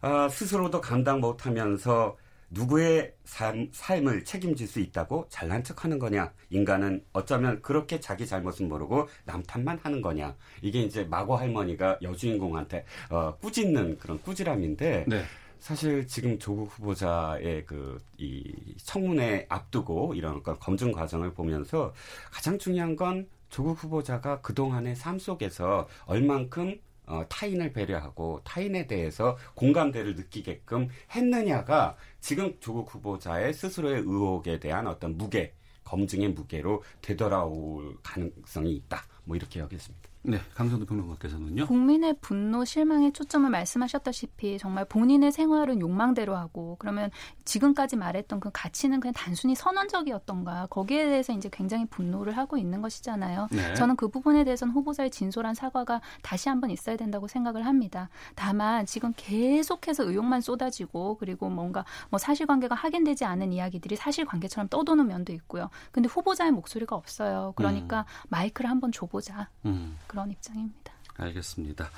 [0.00, 2.16] 아, 스스로도 감당 못하면서
[2.50, 6.32] 누구의 삶, 삶을 책임질 수 있다고 잘난 척 하는 거냐.
[6.50, 10.36] 인간은 어쩌면 그렇게 자기 잘못은 모르고 남 탓만 하는 거냐.
[10.62, 15.22] 이게 이제 마고 할머니가 여주인공한테 어, 꾸짖는 그런 꾸지람인데 네.
[15.58, 18.52] 사실 지금 조국 후보자의 그 이
[18.84, 21.94] 청문회 앞두고 이런 검증 과정을 보면서
[22.30, 26.78] 가장 중요한 건 조국 후보자가 그동안의 삶 속에서 얼만큼
[27.10, 35.18] 어, 타인을 배려하고 타인에 대해서 공감대를 느끼게끔 했느냐가 지금 조국 후보자의 스스로의 의혹에 대한 어떤
[35.18, 39.02] 무게, 검증의 무게로 되돌아올 가능성이 있다.
[39.24, 40.09] 뭐 이렇게 여겼습니다.
[40.22, 41.66] 네, 강선도 평론가께서는요.
[41.66, 47.10] 국민의 분노, 실망에 초점을 말씀하셨다시피 정말 본인의 생활은 욕망대로 하고 그러면
[47.46, 53.48] 지금까지 말했던 그 가치는 그냥 단순히 선언적이었던가 거기에 대해서 이제 굉장히 분노를 하고 있는 것이잖아요.
[53.50, 53.74] 네.
[53.74, 58.10] 저는 그 부분에 대해서는 후보자의 진솔한 사과가 다시 한번 있어야 된다고 생각을 합니다.
[58.34, 65.32] 다만 지금 계속해서 의혹만 쏟아지고 그리고 뭔가 뭐 사실관계가 확인되지 않은 이야기들이 사실관계처럼 떠도는 면도
[65.32, 65.70] 있고요.
[65.92, 67.54] 근데 후보자의 목소리가 없어요.
[67.56, 68.04] 그러니까 음.
[68.28, 69.48] 마이크를 한번 줘보자.
[69.64, 69.96] 음.
[70.10, 70.92] 그런 입장입니다.
[71.16, 71.88] 알겠습니다.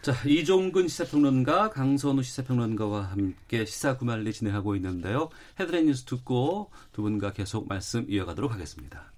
[0.00, 5.30] 자, 이종근 시사평론가, 강선우 시사평론가와 함께 시사 구말리 진행하고 있는데요.
[5.58, 9.12] 헤드라인 뉴스 듣고 두 분과 계속 말씀 이어가도록 하겠습니다.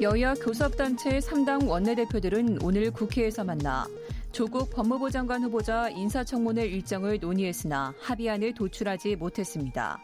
[0.00, 3.86] 여야 교섭단체 3당 원내대표들은 오늘 국회에서 만나
[4.32, 9.98] 조국 법무부 장관 후보자 인사청문회 일정을 논의했으나 합의안을 도출하지 못했습니다.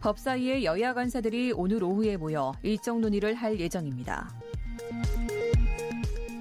[0.00, 4.30] 법사위의 여야 간사들이 오늘 오후에 모여 일정 논의를 할 예정입니다.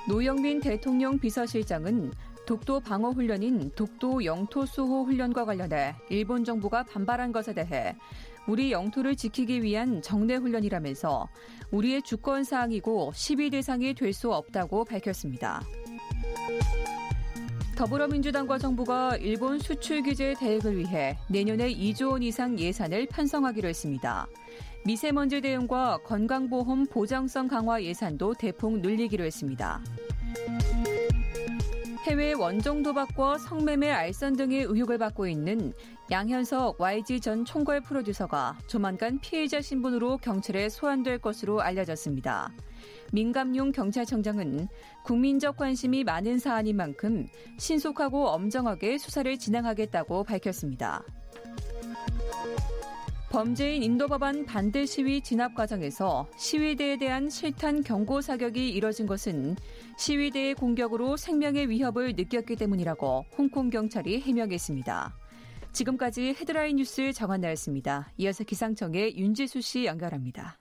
[0.08, 2.12] 노영민 대통령 비서실장은
[2.46, 7.96] 독도 방어 훈련인 독도 영토 수호 훈련과 관련해 일본 정부가 반발한 것에 대해
[8.48, 11.28] 우리 영토를 지키기 위한 정례 훈련이라면서
[11.70, 15.62] 우리의 주권 사항이고 시비 대상이 될 수 없다고 밝혔습니다.
[17.80, 24.28] 더불어민주당과 정부가 일본 수출 규제 대응을 위해 내년에 2조 원 이상 예산을 편성하기로 했습니다.
[24.84, 29.82] 미세먼지 대응과 건강보험 보장성 강화 예산도 대폭 늘리기로 했습니다.
[32.04, 35.72] 해외 원정 도박과 성매매 알선 등의 의혹을 받고 있는
[36.12, 42.52] 양현석 YG 전 총괄 프로듀서가 조만간 피해자 신분으로 경찰에 소환될 것으로 알려졌습니다.
[43.12, 44.68] 민감용 경찰청장은
[45.04, 51.04] 국민적 관심이 많은 사안인 만큼 신속하고 엄정하게 수사를 진행하겠다고 밝혔습니다.
[53.32, 59.56] 범죄인 인도법안 반대 시위 진압 과정에서 시위대에 대한 실탄 경고 사격이 이뤄진 것은
[60.00, 65.14] 시위대의 공격으로 생명의 위협을 느꼈기 때문이라고 홍콩 경찰이 해명했습니다.
[65.72, 68.12] 지금까지 헤드라인 뉴스 정한나였습니다.
[68.18, 70.58] 이어서 기상청의 윤지수 씨 연결합니다.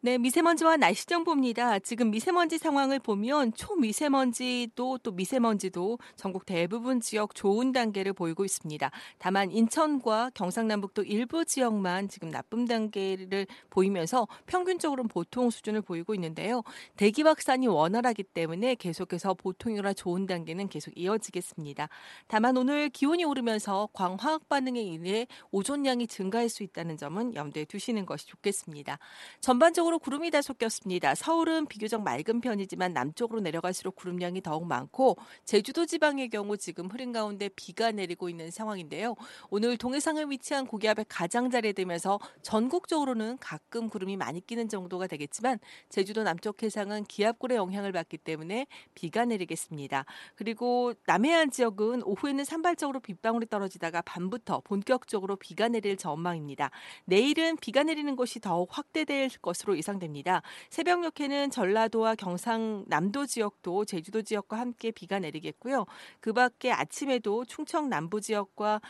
[0.00, 1.80] 네, 미세먼지와 날씨 정보입니다.
[1.80, 8.92] 지금 미세먼지 상황을 보면 초미세먼지도 또 미세먼지도 전국 대부분 지역 좋은 단계를 보이고 있습니다.
[9.18, 16.62] 다만 인천과 경상남북도 일부 지역만 지금 나쁨 단계를 보이면서 평균적으로는 보통 수준을 보이고 있는데요.
[16.96, 21.88] 대기 확산이 원활하기 때문에 계속해서 보통이라 좋은 단계는 계속 이어지겠습니다.
[22.28, 28.28] 다만 오늘 기온이 오르면서 광화학 반응에 의해 오존량이 증가할 수 있다는 점은 염두에 두시는 것이
[28.28, 29.00] 좋겠습니다.
[29.40, 31.14] 전반적으로 전국적으로 구름이 다 섞였습니다.
[31.14, 37.48] 서울은 비교적 맑은 편이지만 남쪽으로 내려갈수록 구름량이 더욱 많고 제주도 지방의 경우 지금 흐린 가운데
[37.48, 39.14] 비가 내리고 있는 상황인데요.
[39.50, 46.62] 오늘 동해상에 위치한 고기압의 가장자리에 들면서 전국적으로는 가끔 구름이 많이 끼는 정도가 되겠지만 제주도 남쪽
[46.62, 50.04] 해상은 기압골의 영향을 받기 때문에 비가 내리겠습니다.
[50.34, 56.70] 그리고 남해안 지역은 오후에는 산발적으로 빗방울이 떨어지다가 밤부터 본격적으로 비가 내릴 전망입니다.
[57.06, 60.42] 내일은 비가 내리는 곳이 더욱 확대될 것으로 예상됩니다.
[60.70, 65.86] 새벽녘에는 전라도와 경상남도 지역도 제주도 지역과 함께 비가 내리겠고요.
[66.20, 68.80] 그 밖에 아침에도 충청 남부 지역과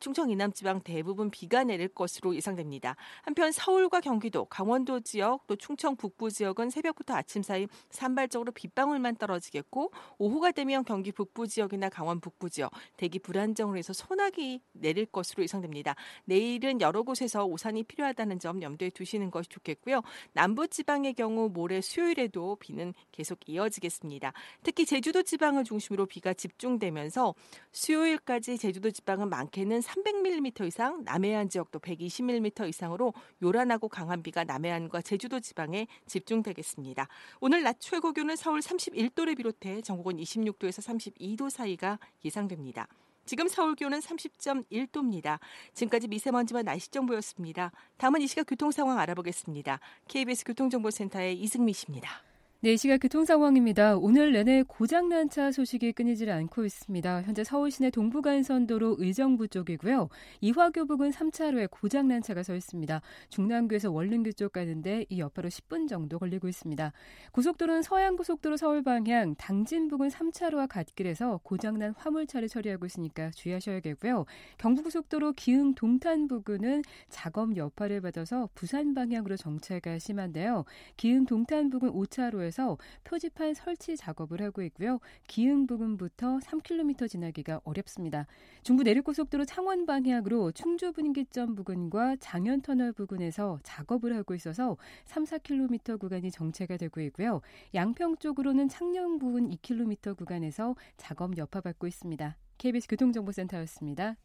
[0.00, 2.96] 충청 이남 지방 대부분 비가 내릴 것으로 예상됩니다.
[3.22, 9.92] 한편 서울과 경기도, 강원도 지역, 또 충청 북부 지역은 새벽부터 아침 사이 산발적으로 빗방울만 떨어지겠고
[10.18, 15.94] 오후가 되면 경기 북부 지역이나 강원 북부 지역 대기 불안정으로 해서 소나기 내릴 것으로 예상됩니다.
[16.24, 20.00] 내일은 여러 곳에서 우산이 필요하다는 점 염두에 두시는 것이 좋겠고요.
[20.32, 24.32] 남부 지방의 경우 모레 수요일에도 비는 계속 이어지겠습니다.
[24.62, 27.34] 특히 제주도 지방을 중심으로 비가 집중되면서
[27.72, 35.40] 수요일까지 제주도 지방은 많게는 300mm 이상, 남해안 지역도 120mm 이상으로 요란하고 강한 비가 남해안과 제주도
[35.40, 37.08] 지방에 집중되겠습니다.
[37.40, 42.86] 오늘 낮 최고 기온은 서울 31도를 비롯해 전국은 26도에서 32도 사이가 예상됩니다.
[43.24, 45.38] 지금 서울 기온은 30.1도입니다.
[45.74, 47.72] 지금까지 미세먼지와 날씨 정보였습니다.
[47.96, 49.80] 다음은 이 시각 교통 상황 알아보겠습니다.
[50.08, 52.29] KBS 교통정보센터의 이승미 씨입니다.
[52.62, 53.96] 네, 시각 교통 상황입니다.
[53.96, 57.22] 오늘 내내 고장난 차 소식이 끊이질 않고 있습니다.
[57.22, 60.10] 현재 서울 시내 동부간선도로 의정부 쪽이고요.
[60.42, 63.00] 이화교 부근 3차로에 고장난 차가 서 있습니다.
[63.30, 66.92] 중남구에서 월릉교 쪽 가는데 이 여파로 10분 정도 걸리고 있습니다.
[67.32, 74.26] 고속도로는 서양고속도로 서울 방향 당진 부근 3차로와 갓길에서 고장난 화물차를 처리하고 있으니까 주의하셔야겠고요.
[74.58, 80.66] 경부고속도로 기흥 동탄 부근은 작업 여파를 받아서 부산 방향으로 정체가 심한데요.
[80.98, 84.98] 기흥 동탄 부근 5차로에 도로에서 표지판 설치 작업을 하고 있고요.
[85.26, 88.26] 기흥 부근부터 3km 지나기가 어렵습니다.
[88.62, 96.30] 중부 내륙고속도로 창원 방향으로 충주 분기점 부근과 장현터널 부근에서 작업을 하고 있어서 3, 4km 구간이
[96.30, 97.40] 정체가 되고 있고요.
[97.74, 102.36] 양평 쪽으로는 창녕 부근 2km 구간에서 작업 여파받고 있습니다.
[102.58, 104.16] KBS 교통정보센터였습니다.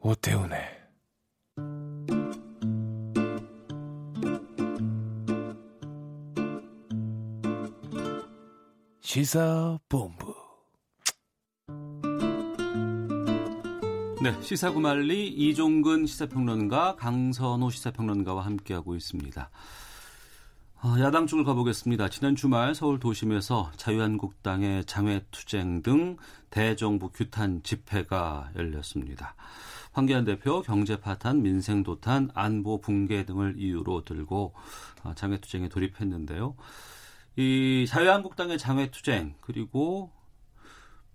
[0.00, 0.60] 오태훈의
[9.00, 10.34] 시사본부
[14.22, 19.50] 네, 시사구말리 이종근 시사평론가 강선호 시사평론가와 함께하고 있습니다.
[20.80, 22.08] 어, 야당 쪽을 가보겠습니다.
[22.08, 26.16] 지난 주말 서울 도심에서 자유한국당의 장외투쟁 등
[26.50, 29.34] 대정부 규탄 집회가 열렸습니다.
[29.98, 34.54] 황교안 대표 경제 파탄, 민생 도탄, 안보 붕괴 등을 이유로 들고
[35.02, 36.54] 어, 장외투쟁에 돌입했는데요.
[37.34, 40.12] 이 자유한국당의 장외투쟁 그리고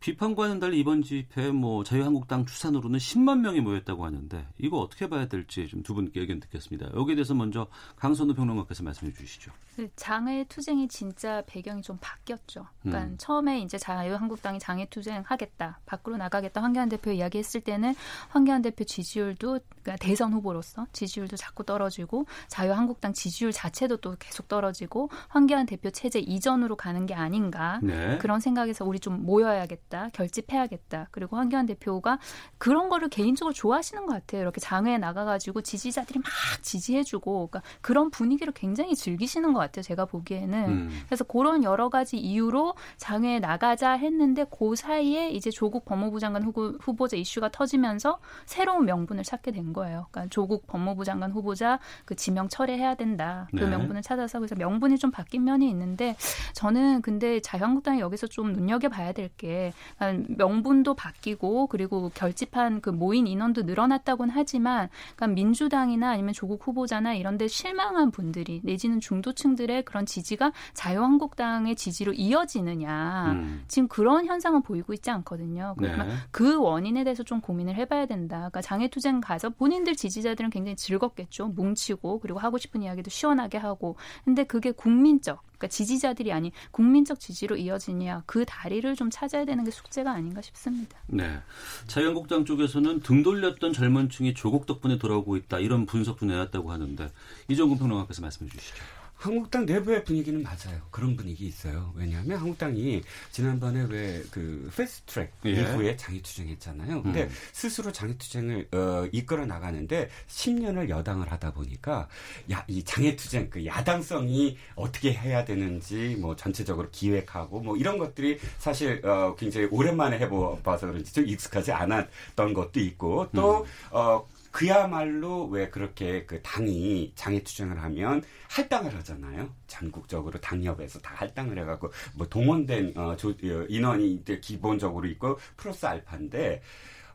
[0.03, 5.65] 비판과는 달리 이번 집회에 뭐 자유한국당 추산으로는 10만 명이 모였다고 하는데 이거 어떻게 봐야 될지
[5.69, 6.89] 좀 두 분께 의견 듣겠습니다.
[6.95, 9.51] 여기에 대해서 먼저 강선우 평론가께서 말씀해 주시죠.
[9.75, 12.67] 그 장애 투쟁이 진짜 배경이 좀 바뀌었죠.
[12.81, 13.15] 그러니까 음.
[13.17, 17.93] 처음에 이제 자유한국당이 장애 투쟁 하겠다, 밖으로 나가겠다 황교안 대표 이야기했을 때는
[18.29, 25.09] 황교안 대표 지지율도 그러니까 대선 후보로서 지지율도 자꾸 떨어지고 자유한국당 지지율 자체도 또 계속 떨어지고
[25.27, 28.17] 황교안 대표 체제 이전으로 가는 게 아닌가 네.
[28.19, 31.09] 그런 생각에서 우리 좀 모여야겠다, 결집해야겠다.
[31.11, 32.19] 그리고 황교안 대표가
[32.57, 34.41] 그런 거를 개인적으로 좋아하시는 것 같아요.
[34.41, 39.83] 이렇게 장외에 나가가지고 지지자들이 막 지지해주고 그러니까 그런 분위기를 굉장히 즐기시는 것 같아요.
[39.83, 40.69] 제가 보기에는.
[40.69, 41.01] 음.
[41.05, 46.69] 그래서 그런 여러 가지 이유로 장외에 나가자 했는데 그 사이에 이제 조국 법무부 장관 후보,
[46.79, 50.07] 후보자 이슈가 터지면서 새로운 명분을 찾게 된 거예요.
[50.11, 53.47] 그러니까 조국 법무부 장관 후보자 그 지명 철회해야 된다.
[53.51, 53.67] 그 네.
[53.67, 56.15] 명분을 찾아서 그래서 명분이 좀 바뀐 면이 있는데
[56.53, 63.63] 저는 근데 자유한국당이 여기서 좀 눈여겨봐야 될게 그러니까 명분도 바뀌고 그리고 결집한 그 모인 인원도
[63.63, 71.75] 늘어났다고는 하지만 그러니까 민주당이나 아니면 조국 후보자나 이런데 실망한 분들이 내지는 중도층들의 그런 지지가 자유한국당의
[71.75, 73.63] 지지로 이어지느냐 음.
[73.67, 75.75] 지금 그런 현상은 보이고 있지 않거든요.
[75.77, 76.13] 그러니까 네.
[76.31, 78.37] 그 원인에 대해서 좀 고민을 해봐야 된다.
[78.37, 81.47] 그러니까 장애투쟁 가서 본인들 지지자들은 굉장히 즐겁겠죠.
[81.47, 83.95] 뭉치고 그리고 하고 싶은 이야기도 시원하게 하고
[84.25, 89.71] 근데 그게 국민적 그러니까 지지자들이 아닌 국민적 지지로 이어지냐 그 다리를 좀 찾아야 되는 게
[89.71, 90.99] 숙제가 아닌가 싶습니다.
[91.07, 91.39] 네.
[91.87, 97.09] 자유한국당 쪽에서는 등 돌렸던 젊은 층이 조국 덕분에 돌아오고 있다 이런 분석도 내놨다고 하는데
[97.47, 98.83] 이정근 평론가께서 말씀해 주시죠.
[99.15, 100.81] 한국당 내부의 분위기는 맞아요.
[100.91, 101.93] 그런 분위기 있어요.
[101.95, 105.51] 왜냐하면 한국당이 지난번에 왜 그 패스트트랙 예.
[105.51, 107.03] 이후에 장애투쟁했잖아요.
[107.03, 107.29] 근데 음.
[107.51, 112.07] 스스로 장애투쟁을 어, 이끌어 나가는데 10년을 여당을 하다 보니까
[112.51, 119.05] 야, 이 장애투쟁 그 야당성이 어떻게 해야 되는지 뭐 전체적으로 기획하고 뭐 이런 것들이 사실
[119.05, 123.65] 어, 굉장히 오랜만에 해봐서 그런지 좀 익숙하지 않았던 것도 있고 또 음.
[123.91, 129.51] 어, 그야말로 왜 그렇게 그 당이 장애투쟁을 하면 할당을 하잖아요.
[129.65, 135.87] 전국적으로 당협에서 다 할당을 해갖고 뭐 동원된 어, 조, 어, 인원이 이제 기본적으로 있고 플러스
[135.87, 136.61] 알파인데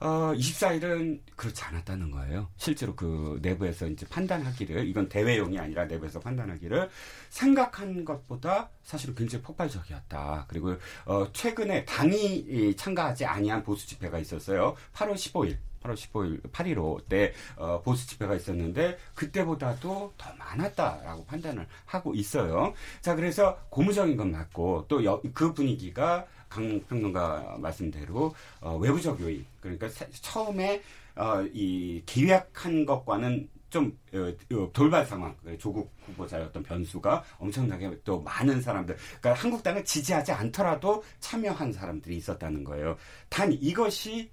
[0.01, 2.49] 어, 24일은 그렇지 않았다는 거예요.
[2.57, 6.89] 실제로 그 내부에서 이제 판단하기를, 이건 대외용이 아니라 내부에서 판단하기를
[7.31, 10.47] 생각한 것보다 사실은 굉장히 폭발적이었다.
[10.49, 14.77] 그리고, 어, 최근에 당이 참가하지 아니한 보수 집회가 있었어요.
[14.95, 15.57] 8월 15일.
[15.83, 22.75] 8월 15일 8.15 때 어, 보수 집회가 있었는데 그때보다도 더 많았다라고 판단을 하고 있어요.
[23.01, 24.99] 자 그래서 고무적인 건 맞고 또
[25.35, 30.83] 그 분위기가 강 평론가 말씀대로 어, 외부적 요인 그러니까 사, 처음에
[31.15, 38.21] 어, 이 계약한 것과는 좀 어, 어, 돌발 상황 조국 후보자의 어떤 변수가 엄청나게 또
[38.23, 42.97] 많은 사람들 그러니까 한국당을 지지하지 않더라도 참여한 사람들이 있었다는 거예요.
[43.29, 44.31] 단 이것이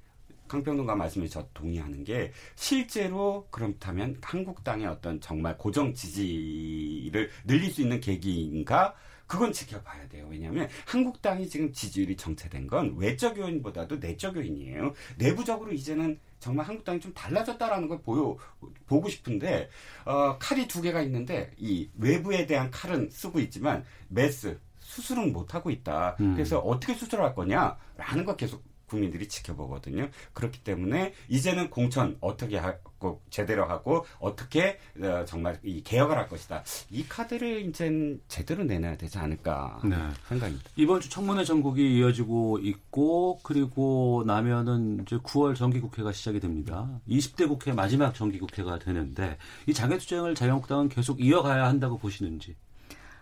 [0.47, 7.99] 강평론가 말씀에 저 동의하는 게 실제로 그렇다면 한국당의 어떤 정말 고정 지지를 늘릴 수 있는
[7.99, 8.95] 계기인가?
[9.27, 10.27] 그건 지켜봐야 돼요.
[10.29, 14.93] 왜냐하면 한국당이 지금 지지율이 정체된 건 외적 요인보다도 내적 요인이에요.
[15.17, 18.38] 내부적으로 이제는 정말 한국당이 좀 달라졌다라는 걸 보여
[18.86, 19.69] 보고 싶은데
[20.05, 25.71] 어, 칼이 두 개가 있는데 이 외부에 대한 칼은 쓰고 있지만 메스 수술은 못 하고
[25.71, 26.15] 있다.
[26.19, 26.36] 음.
[26.36, 30.10] 그래서 어떻게 수술할 거냐라는 걸 계속 국민들이 지켜보거든요.
[30.34, 36.63] 그렇기 때문에 이제는 공천 어떻게 하고 제대로 하고 어떻게 어, 정말 이 개혁을 할 것이다.
[36.91, 39.95] 이 카드를 이제 제대로 내놔야 되지 않을까 네.
[40.28, 40.69] 생각입니다.
[40.76, 46.89] 이번 주 청문회 전국이 이어지고 있고 그리고 나면은 이제 9월 정기국회가 시작이 됩니다.
[47.08, 52.56] 20대 국회 마지막 정기국회가 되는데 이 장애투쟁을 자유한국당은 계속 이어가야 한다고 보시는지?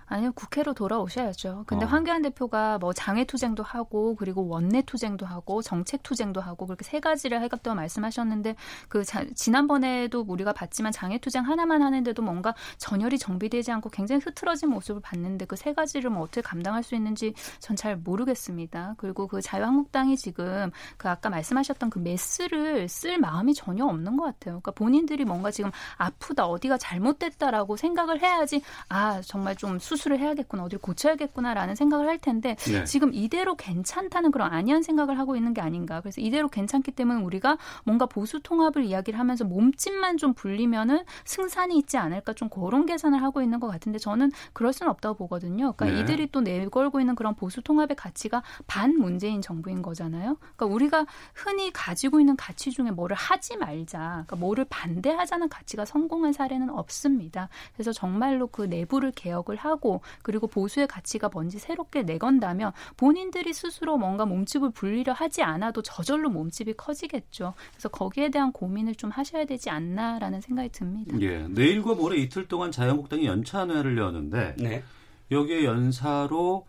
[0.05, 1.63] 아니요, 국회로 돌아오셔야죠.
[1.67, 1.87] 근데 어.
[1.87, 6.99] 황교안 대표가 뭐 장애 투쟁도 하고 그리고 원내 투쟁도 하고 정책 투쟁도 하고 그렇게 세
[6.99, 8.55] 가지를 해갔다고 말씀하셨는데
[8.89, 14.69] 그 자, 지난번에도 우리가 봤지만 장애 투쟁 하나만 하는데도 뭔가 전열이 정비되지 않고 굉장히 흐트러진
[14.69, 18.93] 모습을 봤는데 그 세 가지를 뭐 어떻게 감당할 수 있는지 전 잘 모르겠습니다.
[18.97, 24.53] 그리고 그 자유한국당이 지금 그 아까 말씀하셨던 그 메스를 쓸 마음이 전혀 없는 것 같아요.
[24.61, 30.63] 그러니까 본인들이 뭔가 지금 아프다 어디가 잘못됐다라고 생각을 해야지 아 정말 좀 수술 수술을 해야겠구나,
[30.63, 32.83] 어디를 고쳐야겠구나라는 생각을 할 텐데 네.
[32.85, 36.01] 지금 이대로 괜찮다는 그런 안이한 생각을 하고 있는 게 아닌가.
[36.01, 41.97] 그래서 이대로 괜찮기 때문에 우리가 뭔가 보수 통합을 이야기를 하면서 몸집만 좀 불리면은 승산이 있지
[41.97, 45.73] 않을까 좀 그런 계산을 하고 있는 것 같은데 저는 그럴 수는 없다고 보거든요.
[45.73, 46.01] 그러니까 네.
[46.01, 50.37] 이들이 또 내걸고 있는 그런 보수 통합의 가치가 반 문재인 정부인 거잖아요.
[50.55, 56.33] 그러니까 우리가 흔히 가지고 있는 가치 중에 뭐를 하지 말자, 그러니까 뭐를 반대하자는 가치가 성공한
[56.33, 57.49] 사례는 없습니다.
[57.73, 59.82] 그래서 정말로 그 내부를 개혁을 하고
[60.21, 66.73] 그리고 보수의 가치가 뭔지 새롭게 내건다면 본인들이 스스로 뭔가 몸집을 불리려 하지 않아도 저절로 몸집이
[66.73, 67.53] 커지겠죠.
[67.71, 71.17] 그래서 거기에 대한 고민을 좀 하셔야 되지 않나라는 생각이 듭니다.
[71.21, 74.83] 예, 내일과 모레 이틀 동안 자유한국당이 연찬회를 여는데 네.
[75.31, 76.65] 여기에 연사로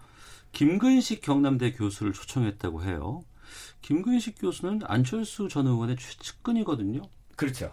[0.52, 3.22] 김근식 경남대 교수를 초청했다고 해요.
[3.82, 7.02] 김근식 교수는 안철수 전 의원의 최측근이거든요.
[7.36, 7.72] 그렇죠.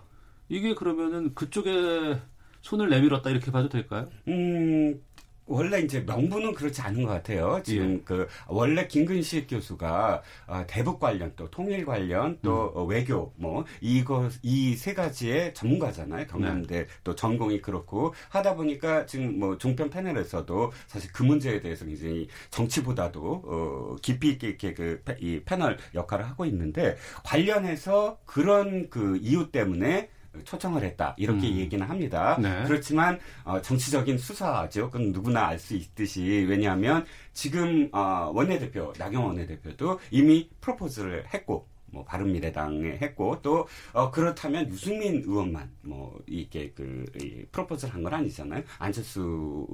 [0.49, 2.19] 이게 그러면은 그쪽에
[2.61, 4.09] 손을 내밀었다 이렇게 봐도 될까요?
[4.27, 5.01] 음,
[5.51, 7.61] 원래 이제 명분은 그렇지 않은 것 같아요.
[7.63, 8.01] 지금 예.
[8.05, 12.87] 그 원래 김근식 교수가 어, 대북 관련 또 통일 관련 또 음.
[12.89, 16.27] 외교 뭐 이거 이 세 가지의 전문가잖아요.
[16.27, 16.87] 경남대 네.
[17.03, 23.43] 또 전공이 그렇고 하다 보니까 지금 뭐 종편 패널에서도 사실 그 문제에 대해서 굉장히 정치보다도
[23.45, 30.09] 어 깊이 있게 이렇게 그 이 패널 역할을 하고 있는데 관련해서 그런 그 이유 때문에
[30.45, 31.57] 초청을 했다 이렇게 음.
[31.57, 32.37] 얘기는 합니다.
[32.41, 32.63] 네.
[32.65, 34.89] 그렇지만 어, 정치적인 수사죠.
[34.89, 42.05] 그건 누구나 알 수 있듯이 왜냐하면 지금 어, 원내대표 나경원 원내대표도 이미 프로포즈를 했고 뭐
[42.05, 48.63] 바른미래당에 했고 또 어, 그렇다면 유승민 의원만 뭐 이게 그 이, 프로포즈를 한 건 아니잖아요.
[48.79, 49.67] 안철수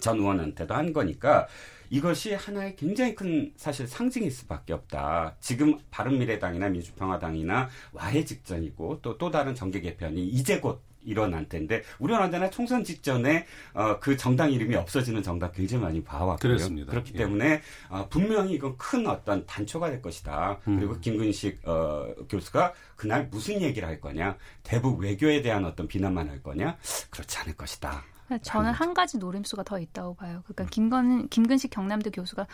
[0.00, 1.46] 전 의원한테도 한 거니까
[1.94, 5.36] 이것이 하나의 굉장히 큰 사실 상징일 수밖에 없다.
[5.38, 12.82] 지금 바른미래당이나 민주평화당이나 와해 직전이고 또또 다른 정계 개편이 이제 곧 일어날 텐데 우리나라는 총선
[12.82, 16.36] 직전에 어, 그 정당 이름이 없어지는 정당 굉장히 많이 봐왔고요.
[16.38, 16.90] 그렇습니다.
[16.90, 17.18] 그렇기 예.
[17.18, 20.58] 때문에 어, 분명히 이건 큰 어떤 단초가 될 것이다.
[20.66, 20.76] 음.
[20.78, 26.42] 그리고 김근식 어, 교수가 그날 무슨 얘기를 할 거냐, 대북 외교에 대한 어떤 비난만 할
[26.42, 26.76] 거냐,
[27.10, 28.02] 그렇지 않을 것이다.
[28.38, 30.42] 저는 한 가지 노림수가 더 있다고 봐요.
[30.44, 32.46] 그러니까 김건 김근식 경남대 교수가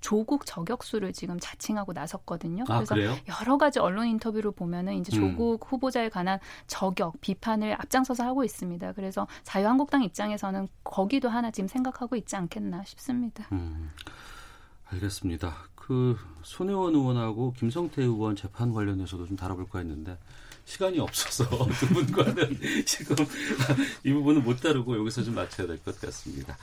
[0.00, 2.64] 조국 저격수를 지금 자칭하고 나섰거든요.
[2.68, 3.16] 아, 그래서 그래요?
[3.40, 5.30] 여러 가지 언론 인터뷰를 보면은 이제 음.
[5.32, 5.66] 조국 음.
[5.66, 8.92] 후보자에 관한 저격 비판을 앞장서서 하고 있습니다.
[8.92, 13.46] 그래서 자유한국당 입장에서는 거기도 하나 지금 생각하고 있지 않겠나 싶습니다.
[13.52, 13.90] 음.
[14.90, 15.54] 알겠습니다.
[15.74, 20.18] 그 손혜원 의원하고 김성태 의원 재판 관련해서도 좀 다뤄볼까 했는데
[20.68, 21.48] 시간이 없어서
[21.80, 23.16] 두 분과는 지금
[24.04, 26.58] 이 부분은 못 다루고 여기서 좀 맞춰야 될 것 같습니다.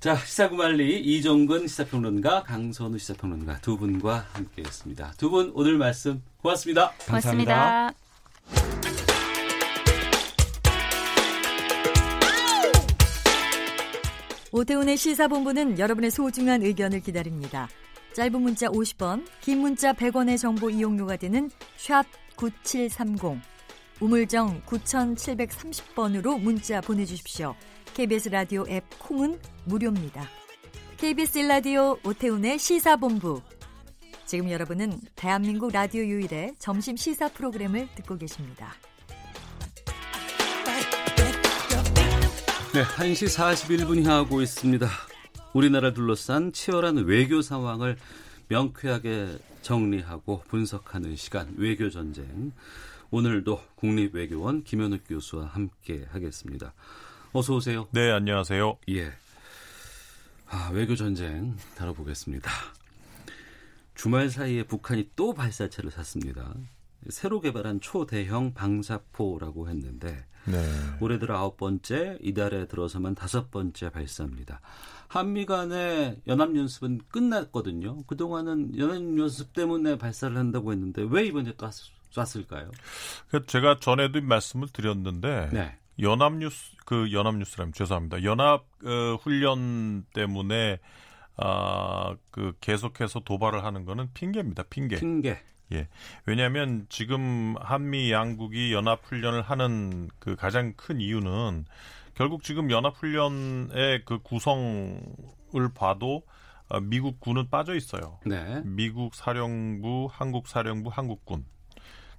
[0.00, 5.14] 자, 시사구말리 이종근 시사평론가, 강선우 시사평론가 두 분과 함께했습니다.
[5.16, 6.90] 두 분 오늘 말씀 고맙습니다.
[7.06, 7.54] 고맙습니다.
[7.54, 9.02] 감사합니다.
[14.52, 17.68] 오태훈의 시사본부는 여러분의 소중한 의견을 기다립니다.
[18.14, 22.04] 짧은 문자 50원, 긴 문자 100원의 정보 이용료가 되는 샵
[22.36, 23.40] 9730
[24.00, 27.54] 우물정 9730번으로 문자 보내주십시오.
[27.94, 30.28] KBS 라디오 앱 콩은 무료입니다.
[30.96, 33.42] KBS 라디오 오태훈의 시사본부.
[34.26, 38.74] 지금 여러분은 대한민국 라디오 유일의 점심 시사 프로그램을 듣고 계십니다.
[42.72, 44.88] 네, 1시 41분 향하고 있습니다.
[45.52, 47.98] 우리나라 둘러싼 치열한 외교 상황을
[48.48, 52.52] 명쾌하게 정리하고 분석하는 시간 외교 전쟁.
[53.10, 56.74] 오늘도 국립외교원 김현욱 교수와 함께 하겠습니다.
[57.32, 57.88] 어서 오세요.
[57.92, 58.78] 네, 안녕하세요.
[58.90, 59.12] 예.
[60.48, 62.50] 아, 외교 전쟁 다뤄보겠습니다.
[63.94, 66.52] 주말 사이에 북한이 또 발사체를 샀습니다.
[67.08, 70.58] 새로 개발한 초대형 방사포라고 했는데 네.
[71.00, 74.60] 올해 들어 아홉 번째, 이달에 들어서만 다섯 번째 발사입니다.
[75.12, 78.02] 한미 간의 연합연습은 끝났거든요.
[78.04, 81.68] 그동안은 연합연습 때문에 발사를 한다고 했는데 왜 이번에 또
[82.24, 82.70] 쐈을까요?
[83.28, 85.76] 그 제가 전에도 말씀을 드렸는데 네.
[86.00, 88.24] 연합뉴스 그 연합뉴스라면 죄송합니다.
[88.24, 90.78] 연합 어, 훈련 때문에
[91.36, 94.62] 아, 그 계속해서 도발을 하는 거는 핑계입니다.
[94.70, 94.96] 핑계.
[94.96, 95.42] 핑계.
[95.72, 95.88] 예.
[96.24, 101.66] 왜냐하면 지금 한미 양국이 연합 훈련을 하는 그 가장 큰 이유는
[102.22, 105.02] 결국 지금 연합훈련의 그 구성을
[105.74, 106.22] 봐도
[106.68, 108.20] 어, 미국 군은 빠져 있어요.
[108.24, 108.62] 네.
[108.64, 111.44] 미국 사령부, 한국 사령부, 한국군.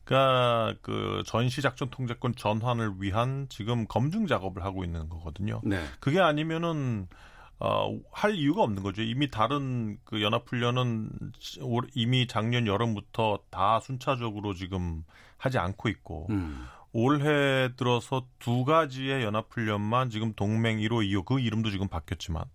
[0.04, 5.62] 그러니까 그 전시 작전 통제권 전환을 위한 지금 검증 작업을 하고 있는 거거든요.
[5.64, 5.82] 네.
[6.02, 7.08] 그게 아니면은
[7.60, 9.04] 어, 할 이유가 없는 거죠.
[9.04, 11.12] 이미 다른 그 연합훈련은
[11.96, 15.06] 이미 작년 여름부터 다 순차적으로 지금
[15.38, 16.66] 하지 않고 있고 음.
[16.94, 22.46] 올해 들어서 두 가지의 연합훈련만 지금 동맹 1호, 2호 그 이름도 지금 바뀌었지만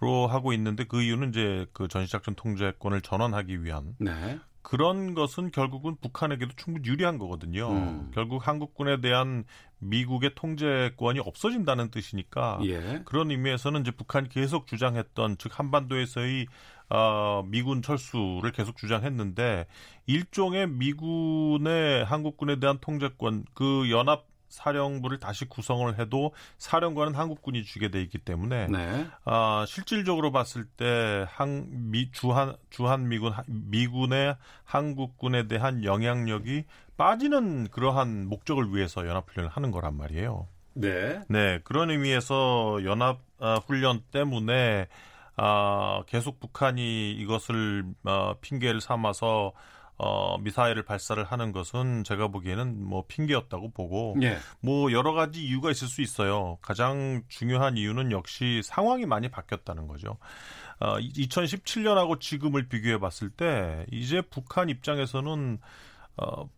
[0.00, 4.38] 로 하고 있는데 그 이유는 이제 그 전시작전 통제권을 전환하기 위한 네.
[4.62, 7.70] 그런 것은 결국은 북한에게도 충분히 유리한 거거든요.
[7.70, 8.10] 음.
[8.14, 9.44] 결국 한국군에 대한
[9.78, 13.02] 미국의 통제권이 없어진다는 뜻이니까 예.
[13.06, 16.46] 그런 의미에서는 이제 북한이 계속 주장했던 즉 한반도에서의
[16.90, 19.66] 어, 미군 철수를 계속 주장했는데
[20.06, 28.00] 일종의 미군의 한국군에 대한 통제권 그 연합 사령부를 다시 구성을 해도 사령관은 한국군이 주게 돼
[28.02, 29.06] 있기 때문에 네.
[29.24, 36.64] 아, 실질적으로 봤을 때 한미 주한 주한 미군 미군의 한국군에 대한 영향력이
[36.96, 40.48] 빠지는 그러한 목적을 위해서 연합 훈련을 하는 거란 말이에요.
[40.74, 41.20] 네.
[41.28, 44.88] 네, 그런 의미에서 연합 아, 훈련 때문에
[45.38, 49.52] 아, 계속 북한이 이것을 어, 핑계를 삼아서
[49.96, 54.38] 어, 미사일을 발사를 하는 것은 제가 보기에는 뭐 핑계였다고 보고 예.
[54.60, 56.58] 뭐 여러 가지 이유가 있을 수 있어요.
[56.62, 60.18] 가장 중요한 이유는 역시 상황이 많이 바뀌었다는 거죠.
[60.80, 65.58] 어, 2017년하고 지금을 비교해 봤을 때 이제 북한 입장에서는
[66.16, 66.48] 어,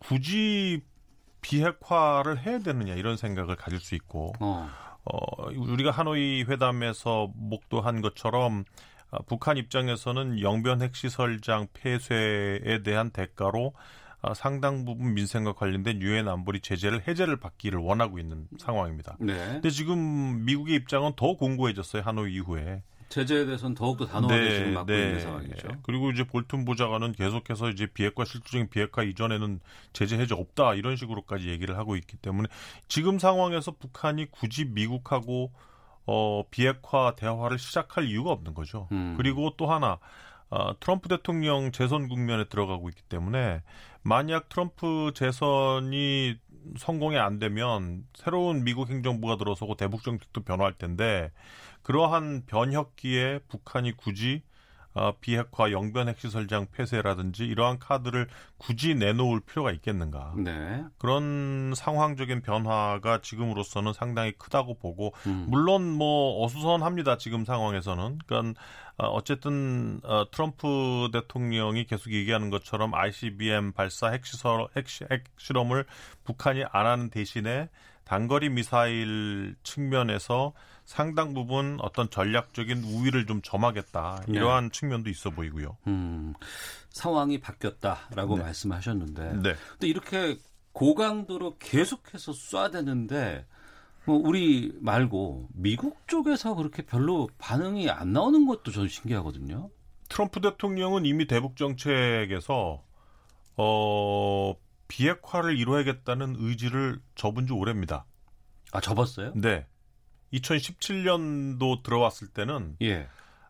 [0.00, 0.82] 굳이
[1.40, 4.68] 비핵화를 해야 되느냐 이런 생각을 가질 수 있고 어.
[5.10, 8.64] 어, 우리가 하노이 회담에서 목도한 것처럼
[9.10, 13.72] 어, 북한 입장에서는 영변 핵시설장 폐쇄에 대한 대가로
[14.20, 19.16] 어, 상당 부분 민생과 관련된 유엔 안보리 제재를 해제를 받기를 원하고 있는 상황입니다.
[19.20, 19.34] 네.
[19.34, 22.82] 근데 지금 미국의 입장은 더 공고해졌어요 하노이 이후에.
[23.08, 25.68] 제재에 대해서는 더욱더 단호하게 지금 맡고 있는 상황이죠.
[25.82, 29.60] 그리고 이제 볼튼 보좌관은 계속해서 이제 비핵화 실질적인 비핵화 이전에는
[29.92, 32.48] 제재 해제 없다 이런 식으로까지 얘기를 하고 있기 때문에
[32.88, 35.52] 지금 상황에서 북한이 굳이 미국하고
[36.06, 38.88] 어 비핵화 대화를 시작할 이유가 없는 거죠.
[38.92, 39.14] 음.
[39.16, 39.98] 그리고 또 하나
[40.50, 43.62] 어, 트럼프 대통령 재선 국면에 들어가고 있기 때문에
[44.02, 46.36] 만약 트럼프 재선이
[46.76, 51.30] 성공이 안 되면 새로운 미국 행정부가 들어서고 대북 정책도 변화할 텐데
[51.88, 54.42] 그러한 변혁기에 북한이 굳이
[54.92, 58.28] 어, 비핵화 영변 핵시설장 폐쇄라든지 이러한 카드를
[58.58, 60.34] 굳이 내놓을 필요가 있겠는가.
[60.36, 60.84] 네.
[60.98, 65.46] 그런 상황적인 변화가 지금으로서는 상당히 크다고 보고 음.
[65.48, 67.16] 물론 뭐 어수선합니다.
[67.16, 68.18] 지금 상황에서는.
[68.26, 68.60] 그러니까
[68.98, 75.86] 어, 어쨌든 어, 트럼프 대통령이 계속 얘기하는 것처럼 ICBM 발사 핵시설 핵시, 핵실험을
[76.24, 77.70] 북한이 안 하는 대신에
[78.08, 80.54] 단거리 미사일 측면에서
[80.86, 84.70] 상당 부분 어떤 전략적인 우위를 좀 점하겠다 이러한 네.
[84.72, 85.76] 측면도 있어 보이고요.
[85.86, 86.32] 음,
[86.88, 88.44] 상황이 바뀌었다라고 네.
[88.44, 89.54] 말씀하셨는데, 네.
[89.72, 90.38] 근데 이렇게
[90.72, 93.44] 고강도로 계속해서 쏴대는데
[94.06, 99.68] 뭐 우리 말고 미국 쪽에서 그렇게 별로 반응이 안 나오는 것도 저는 신기하거든요.
[100.08, 102.82] 트럼프 대통령은 이미 대북 정책에서
[103.58, 104.54] 어
[104.88, 108.04] 비핵화를 이루어야겠다는 의지를 접은 지 오래입니다.
[108.72, 109.32] 아 접었어요?
[109.34, 109.66] 네.
[110.32, 113.08] 2017년도 들어왔을 때는 예.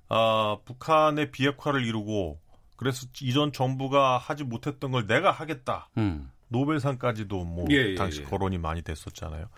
[0.09, 2.41] 어, 북한의 비핵화를 이루고
[2.77, 5.89] 그래서 이전 정부가 하지 못했던 걸 내가 하겠다.
[5.97, 6.31] 음.
[6.49, 8.25] 노벨상까지도 뭐 예, 예, 당시 예.
[8.25, 9.49] 거론이 많이 됐었잖아요.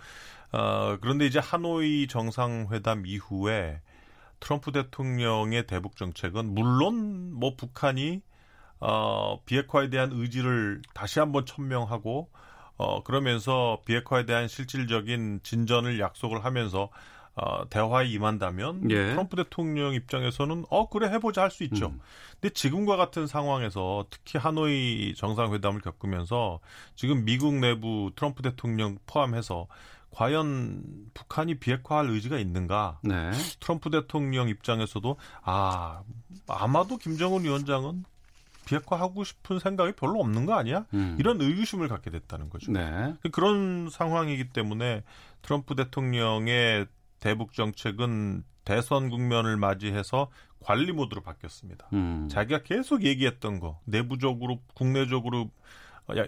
[0.53, 3.81] 어, 그런데 이제 하노이 정상회담 이후에
[4.41, 8.23] 트럼프 대통령의 대북 정책은 물론 뭐 북한이
[8.81, 12.31] 어, 비핵화에 대한 의지를 다시 한번 천명하고
[12.77, 16.89] 어, 그러면서 비핵화에 대한 실질적인 진전을 약속을 하면서
[17.35, 19.11] 어, 대화에 임한다면 예.
[19.11, 21.87] 트럼프 대통령 입장에서는 어 그래 해보자 할 수 있죠.
[21.87, 22.01] 음.
[22.41, 26.61] 근데 지금과 같은 상황에서 특히 하노이 정상회담을 겪으면서
[26.97, 29.69] 지금 미국 내부 트럼프 대통령 포함해서
[30.11, 30.83] 과연
[31.15, 32.99] 북한이 비핵화할 의지가 있는가?
[33.03, 33.31] 네.
[33.61, 36.03] 트럼프 대통령 입장에서도 아
[36.49, 38.05] 아마도 김정은 위원장은
[38.67, 40.87] 비핵화하고 싶은 생각이 별로 없는 거 아니야?
[40.95, 41.17] 음.
[41.19, 42.73] 이런 의구심을 갖게 됐다는 거죠.
[42.73, 43.15] 네.
[43.33, 45.03] 그런 상황이기 때문에
[45.43, 46.87] 트럼프 대통령의
[47.21, 50.31] 대북 정책은 대선 국면을 맞이해서
[50.61, 51.89] 관리 모드로 바뀌었습니다.
[51.93, 52.29] 음.
[52.31, 55.51] 자기가 계속 얘기했던 거, 내부적으로 국내적으로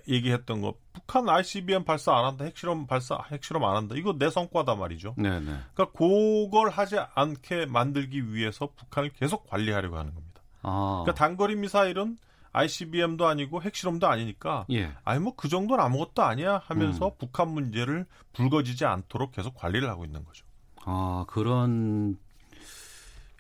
[0.09, 3.95] 얘기했던 거, 북한 ICBM 발사 안 한다, 핵실험 발사, 핵실험 안 한다.
[3.97, 5.15] 이거 내 성과다 말이죠.
[5.19, 5.45] 네네.
[5.75, 10.32] 그러니까 그걸 하지 않게 만들기 위해서 북한을 계속 관리하려고 하는 겁니다.
[10.63, 11.03] 아.
[11.05, 12.19] 그러니까 단거리 미사일은
[12.53, 14.93] ICBM도 아니고 핵실험도 아니니까 예.
[15.05, 17.13] 아니 뭐 그 정도는 아무것도 아니야 하면서 음.
[17.19, 20.45] 북한 문제를 불거지지 않도록 계속 관리를 하고 있는 거죠.
[20.85, 22.19] 아 그런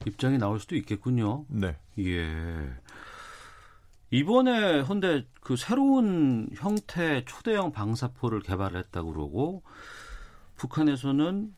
[0.06, 1.44] 입장이 나올 수도 있겠군요.
[1.48, 1.76] 네.
[1.98, 2.72] 예.
[4.10, 9.62] 이번에 헌데 그 새로운 형태 초대형 방사포를 개발했다고 그러고
[10.56, 11.54] 북한에서는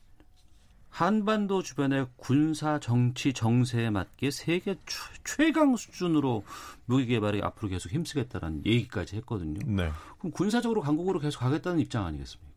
[0.94, 4.76] 한반도 주변의 군사 정치 정세에 맞게 세계
[5.24, 6.44] 최강 수준으로
[6.86, 9.60] 무기 개발에 앞으로 계속 힘쓰겠다는 얘기까지 했거든요.
[9.66, 9.90] 네.
[10.18, 12.52] 그럼 군사적으로 강국으로 계속 가겠다는 입장 아니겠습니까?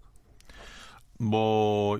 [1.20, 2.00] 뭐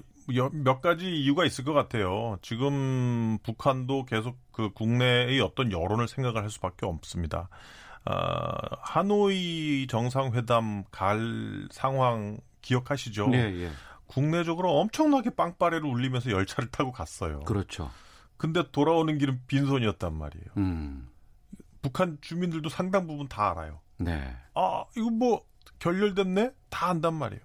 [0.52, 2.38] 몇 가지 이유가 있을 것 같아요.
[2.42, 7.50] 지금 북한도 계속 그 국내의 어떤 여론을 생각을 할 수밖에 없습니다.
[8.04, 13.30] 아, 하노이 정상회담 갈 상황 기억하시죠?
[13.34, 13.72] 예, 예.
[14.08, 17.42] 국내적으로 엄청나게 빵빠레를 울리면서 열차를 타고 갔어요.
[17.42, 17.92] 그렇죠.
[18.38, 20.46] 근데 돌아오는 길은 빈손이었단 말이에요.
[20.58, 21.10] 음.
[21.82, 23.80] 북한 주민들도 상당 부분 다 알아요.
[23.98, 24.36] 네.
[24.54, 25.46] 아, 이거 뭐
[25.80, 26.52] 결렬됐네?
[26.70, 27.42] 다 안단 말이에요.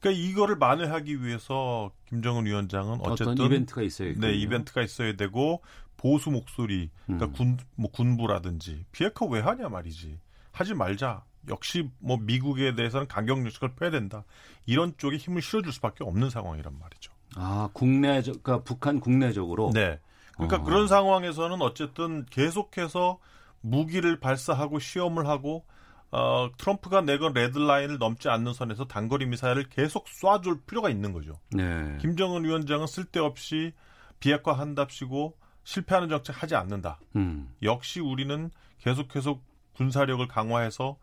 [0.00, 5.62] 그러니까 이거를 만회하기 위해서 김정은 위원장은 어쨌든 어떤 이벤트가 있어야 네, 이벤트가 있어야 되고
[5.96, 7.32] 보수 목소리, 그러니까 음.
[7.32, 10.20] 군, 뭐 군부라든지 비핵화 왜 하냐 말이지.
[10.52, 11.24] 하지 말자.
[11.48, 14.24] 역시 뭐 미국에 대해서는 강경 정책을 펴야 된다.
[14.66, 17.12] 이런 쪽에 힘을 실어줄 수밖에 없는 상황이란 말이죠.
[17.36, 19.70] 아, 국내적, 그러니까 북한 국내적으로.
[19.72, 19.98] 네.
[20.34, 20.62] 그러니까 어.
[20.64, 23.18] 그런 상황에서는 어쨌든 계속해서
[23.60, 25.64] 무기를 발사하고 시험을 하고
[26.12, 31.40] 어, 트럼프가 내건 레드라인을 넘지 않는 선에서 단거리 미사일을 계속 쏴줄 필요가 있는 거죠.
[31.50, 31.98] 네.
[32.00, 33.72] 김정은 위원장은 쓸데없이
[34.20, 37.00] 비핵화 한답시고 실패하는 정책 하지 않는다.
[37.16, 37.52] 음.
[37.62, 39.40] 역시 우리는 계속해서
[39.74, 40.96] 군사력을 강화해서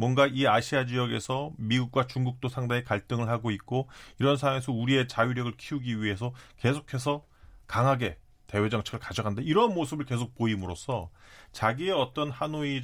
[0.00, 3.86] 뭔가 이 아시아 지역에서 미국과 중국도 상당히 갈등을 하고 있고
[4.18, 7.22] 이런 상황에서 우리의 자유력을 키우기 위해서 계속해서
[7.66, 11.10] 강하게 대외 정책을 가져간다 이런 모습을 계속 보임으로써
[11.52, 12.80] 자기의 어떤 하노이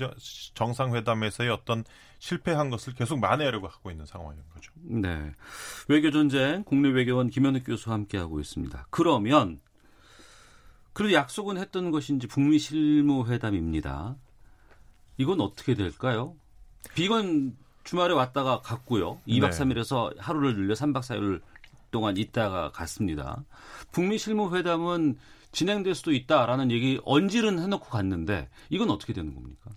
[0.52, 1.84] 정상회담에서의 어떤
[2.18, 4.70] 실패한 것을 계속 만회하려고 하고 있는 상황인 거죠.
[4.76, 5.32] 네.
[5.88, 8.88] 외교 전쟁 국내 외교원 김현욱 교수와 함께 하고 있습니다.
[8.90, 9.60] 그러면
[10.92, 14.16] 그래도 약속은 했던 것인지 북미 실무 회담입니다.
[15.16, 16.36] 이건 어떻게 될까요?
[16.94, 19.20] 비건 주말에 왔다가 갔고요.
[19.28, 19.50] 2박 네.
[19.50, 21.40] 3일에서 하루를 늘려 3박 4일
[21.90, 23.44] 동안 있다가 갔습니다.
[23.92, 25.16] 북미 실무 회담은
[25.52, 29.70] 진행될 수도 있다라는 얘기 언질은 해놓고 갔는데 이건 어떻게 되는 겁니까?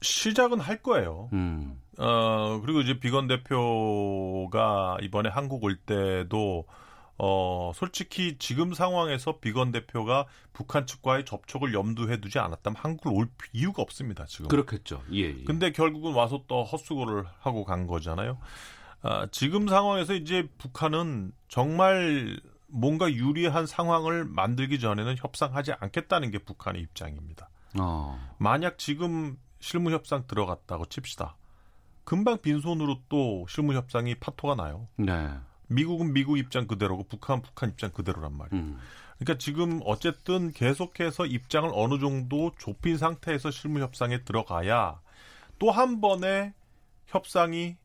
[0.00, 1.28] 시작은 할 거예요.
[1.32, 1.78] 음.
[1.98, 6.66] 어, 그리고 이제 비건 대표가 이번에 한국 올 때도
[7.24, 13.80] 어, 솔직히 지금 상황에서 비건 대표가 북한 측과의 접촉을 염두에 두지 않았다면 한국을 올 이유가
[13.80, 14.48] 없습니다, 지금.
[14.48, 15.04] 그렇겠죠.
[15.12, 15.44] 예, 예.
[15.44, 18.38] 근데 결국은 와서 또 헛수고를 하고 간 거잖아요.
[19.02, 26.82] 아, 지금 상황에서 이제 북한은 정말 뭔가 유리한 상황을 만들기 전에는 협상하지 않겠다는 게 북한의
[26.82, 27.50] 입장입니다.
[27.78, 28.18] 어.
[28.38, 31.36] 만약 지금 실무 협상 들어갔다고 칩시다.
[32.02, 34.88] 금방 빈손으로 또 실무 협상이 파토가 나요.
[34.96, 35.30] 네.
[35.74, 38.62] 미국은 미국 입장 그대로고 북한 북한 입장 그대로란 말이에요.
[38.62, 38.78] 음.
[39.18, 45.00] 그러니까 지금 어쨌든 계속해서 입장을 어느 정도 좁힌 상태에서 실무 협상에 들어가야
[45.58, 46.54] 또 한 번의
[47.06, 47.76] 협상이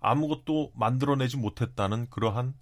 [0.00, 2.54] 아무것도 만들어내지 못했다는 그러한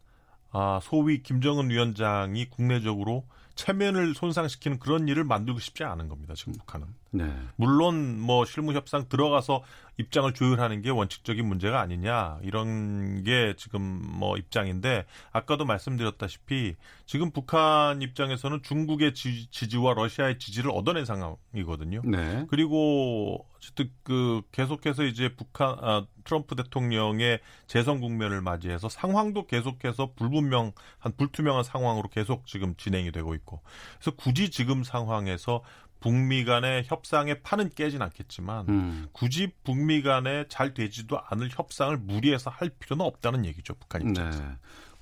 [0.50, 6.34] 아, 소위 김정은 위원장이 국내적으로 체면을 손상시키는 그런 일을 만들고 싶지 않은 겁니다.
[6.34, 6.86] 지금 북한은.
[7.10, 7.34] 네.
[7.56, 9.64] 물론 뭐 실무 협상 들어가서
[9.96, 16.76] 입장을 조율하는 게 원칙적인 문제가 아니냐 이런 게 지금 뭐 입장인데 아까도 말씀드렸다시피
[17.06, 22.02] 지금 북한 입장에서는 중국의 지지, 와 러시아의 지지를 얻어낸 상황이거든요.
[22.04, 22.44] 네.
[22.48, 30.72] 그리고 어쨌든 그 계속해서 이제 북한 아, 트럼프 대통령의 재선 국면을 맞이해서 상황도 계속해서 불분명한
[31.16, 33.62] 불투명한 상황으로 계속 지금 진행이 되고 있고
[33.94, 35.62] 그래서 굳이 지금 상황에서
[36.00, 39.06] 북미 간의 협상의 판은 깨진 않겠지만 음.
[39.12, 44.40] 굳이 북미 간에 잘 되지도 않을 협상을 무리해서 할 필요는 없다는 얘기죠 북한 입장에서.
[44.40, 44.50] 네.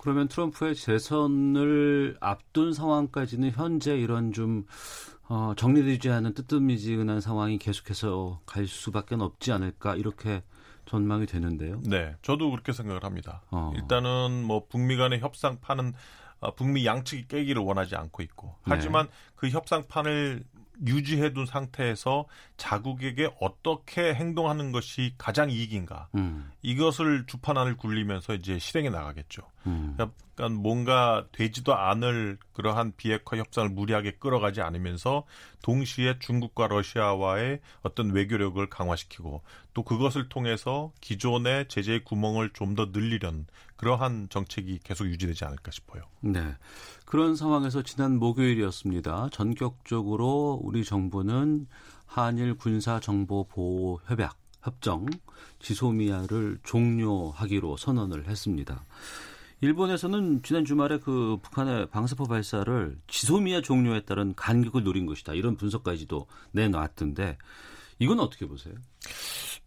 [0.04, 4.66] 그러면 트럼프의 재선을 앞둔 상황까지는 현재 이런 좀
[5.30, 10.42] 어, 정리되지 않은 뜨뜻미지근한 상황이 계속해서 갈 수밖에 없지 않을까 이렇게
[10.84, 11.80] 전망이 되는데요.
[11.86, 13.40] 네, 저도 그렇게 생각을 합니다.
[13.50, 13.72] 어.
[13.76, 15.94] 일단은 뭐 북미 간의 협상판은
[16.40, 19.12] 어, 북미 양측이 깨기를 원하지 않고 있고 하지만 네.
[19.36, 20.44] 그 협상판을
[20.86, 22.26] 유지해둔 상태에서
[22.58, 26.50] 자국에게 어떻게 행동하는 것이 가장 이익인가 음.
[26.60, 29.53] 이것을 주판안을 굴리면서 이제 실행해 나가겠죠.
[29.66, 29.96] 음.
[29.98, 35.24] 약간 뭔가 되지도 않을 그러한 비핵화 협상을 무리하게 끌어가지 않으면서
[35.62, 39.42] 동시에 중국과 러시아와의 어떤 외교력을 강화시키고
[39.72, 43.46] 또 그것을 통해서 기존의 제재의 구멍을 좀 더 늘리려는
[43.76, 46.02] 그러한 정책이 계속 유지되지 않을까 싶어요.
[46.20, 46.56] 네.
[47.04, 49.28] 그런 상황에서 지난 목요일이었습니다.
[49.30, 51.66] 전격적으로 우리 정부는
[52.06, 55.06] 한일 군사 정보 보호 협약 협정
[55.58, 58.84] 지소미아를 종료하기로 선언을 했습니다.
[59.60, 65.34] 일본에서는 지난 주말에 그 북한의 방사포 발사를 지소미아 종료에 따른 간격을 노린 것이다.
[65.34, 67.38] 이런 분석까지도 내놨던데
[67.98, 68.74] 이건 어떻게 보세요?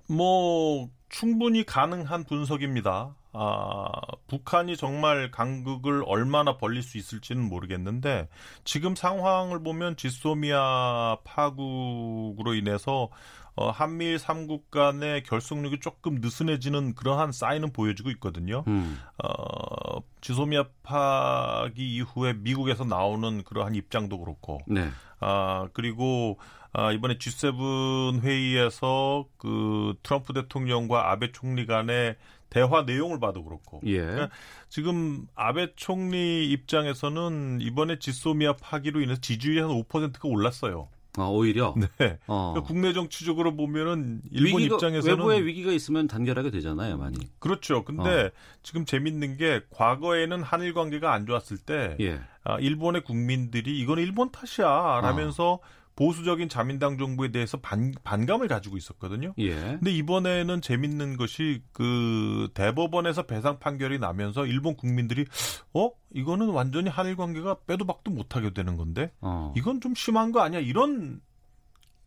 [0.08, 3.16] 뭐 충분히 가능한 분석입니다.
[3.34, 3.92] 아,
[4.28, 8.30] 북한이 정말 간극을 얼마나 벌릴 수 있을지는 모르겠는데
[8.64, 13.10] 지금 상황을 보면 지소미아 파국으로 인해서
[13.58, 18.64] 어, 한미일 삼국 간의 결속력이 조금 느슨해지는 그러한 사인은 보여지고 있거든요.
[18.68, 19.00] 음.
[19.24, 24.90] 어, 지소미아 파기 이후에 미국에서 나오는 그러한 입장도 그렇고, 네.
[25.20, 26.38] 아 그리고
[26.72, 32.16] 아, 이번에 G7 회의에서 그 트럼프 대통령과 아베 총리 간의
[32.52, 33.82] 대화 내용을 봐도 그렇고.
[33.86, 33.98] 예.
[33.98, 34.30] 그러니까
[34.70, 40.90] 지금 아베 총리 입장에서는 이번에 지소미아 파기로 인해서 지지율이 한 5%가 올랐어요.
[41.18, 41.74] 아, 오히려.
[41.98, 42.20] 네.
[42.28, 42.54] 어.
[42.54, 47.18] 그러니까 국내 정치적으로 보면은 일본 위기가, 입장에서는 외부의 위기가 있으면 단결하게 되잖아요, 많이.
[47.40, 47.84] 그렇죠.
[47.84, 48.30] 근데 어.
[48.62, 52.20] 지금 재밌는 게 과거에는 한일 관계가 안 좋았을 때 예.
[52.44, 55.60] 아, 일본의 국민들이 이건 일본 탓이야 라면서 어.
[55.98, 59.34] 보수적인 자민당 정부에 대해서 반, 반감을 가지고 있었거든요.
[59.40, 59.56] 예.
[59.56, 65.26] 근데 이번에는 재밌는 것이 그 대법원에서 배상 판결이 나면서 일본 국민들이
[65.74, 69.54] 어 이거는 완전히 한일 관계가 빼도 박도 못하게 되는 건데 어.
[69.58, 71.20] 이건 좀 심한 거 아니야 이런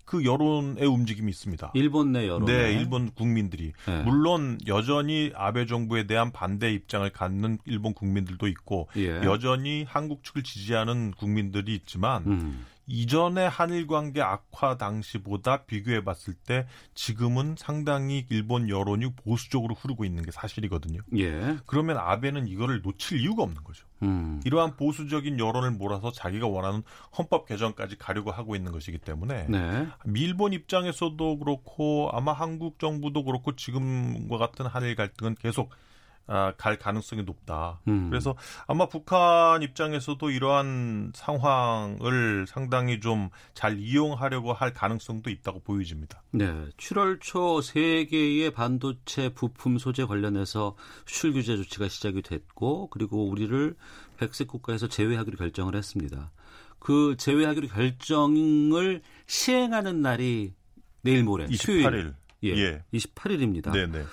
[0.05, 1.73] 그 여론의 움직임이 있습니다.
[1.75, 2.45] 일본 내 여론.
[2.47, 4.03] 네, 일본 국민들이 네.
[4.03, 9.21] 물론 여전히 아베 정부에 대한 반대 입장을 갖는 일본 국민들도 있고 예.
[9.23, 12.67] 여전히 한국 측을 지지하는 국민들이 있지만 음.
[12.87, 20.25] 이전의 한일 관계 악화 당시보다 비교해 봤을 때 지금은 상당히 일본 여론이 보수적으로 흐르고 있는
[20.25, 21.01] 게 사실이거든요.
[21.17, 21.59] 예.
[21.67, 23.87] 그러면 아베는 이거를 놓칠 이유가 없는 거죠.
[24.03, 24.41] 음.
[24.45, 26.83] 이러한 보수적인 여론을 몰아서 자기가 원하는
[27.17, 29.87] 헌법 개정까지 가려고 하고 있는 것이기 때문에 네.
[30.17, 35.90] 일본 입장에서도 그렇고 아마 한국 정부도 그렇고 지금과 같은 한일 갈등은 계속 아,
[36.27, 37.81] 갈 가능성이 높다.
[37.89, 38.09] 음.
[38.09, 46.23] 그래서 아마 북한 입장에서도 이러한 상황을 상당히 좀 잘 이용하려고 할 가능성도 있다고 보여집니다.
[46.31, 46.47] 네,
[46.79, 53.75] 7월 초 세계의 반도체 부품 소재 관련해서 수출 규제 조치가 시작이 됐고 그리고 우리를
[54.17, 56.31] 백색 국가에서 제외하기로 결정을 했습니다.
[56.79, 60.55] 그 제외하기로 결정을 시행하는 날이
[61.03, 61.59] 내일 모레 28일.
[61.59, 62.15] 수요일.
[62.43, 62.85] 예, 예.
[62.95, 63.73] 28일입니다.
[63.73, 64.05] 네네.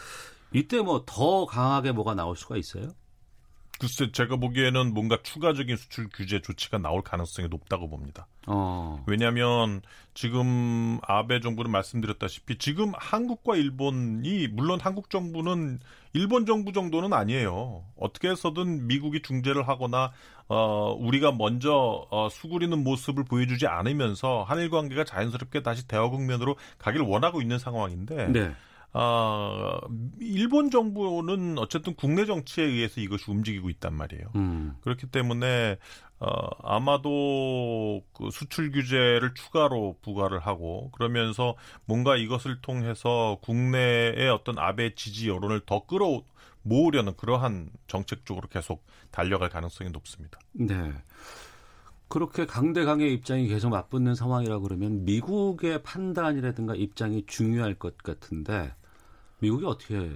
[0.58, 2.90] 이때 뭐 더 강하게 뭐가 나올 수가 있어요?
[3.80, 8.26] 글쎄 제가 보기에는 뭔가 추가적인 수출 규제 조치가 나올 가능성이 높다고 봅니다.
[8.48, 9.04] 어.
[9.06, 9.82] 왜냐하면
[10.16, 15.80] 지금 아베 정부는 말씀드렸다시피 지금 한국과 일본이 물론 한국 정부는
[16.14, 17.84] 일본 정부 정도는 아니에요.
[18.00, 20.12] 어떻게 해서든 미국이 중재를 하거나
[20.48, 27.06] 어 우리가 먼저 어, 수그리는 모습을 보여주지 않으면서 한일 관계가 자연스럽게 다시 대화 국면으로 가기를
[27.06, 28.56] 원하고 있는 상황인데 네.
[28.94, 29.80] 아,
[30.20, 34.32] 일본 정부는 어쨌든 국내 정치에 의해서 이것이 움직이고 있단 말이에요.
[34.36, 34.76] 음.
[34.82, 35.78] 그렇기 때문에
[36.20, 44.96] 어, 아마도 그 수출 규제를 추가로 부과를 하고 그러면서 뭔가 이것을 통해서 국내의 어떤 아베
[44.96, 46.24] 지지 여론을 더 끌어
[46.64, 50.40] 모으려는 그러한 정책 쪽으로 계속 달려갈 가능성이 높습니다.
[50.54, 50.92] 네.
[52.08, 58.74] 그렇게 강대강의 입장이 계속 맞붙는 상황이라 그러면 미국의 판단이라든가 입장이 중요할 것 같은데
[59.40, 60.12] 미국이 어떻게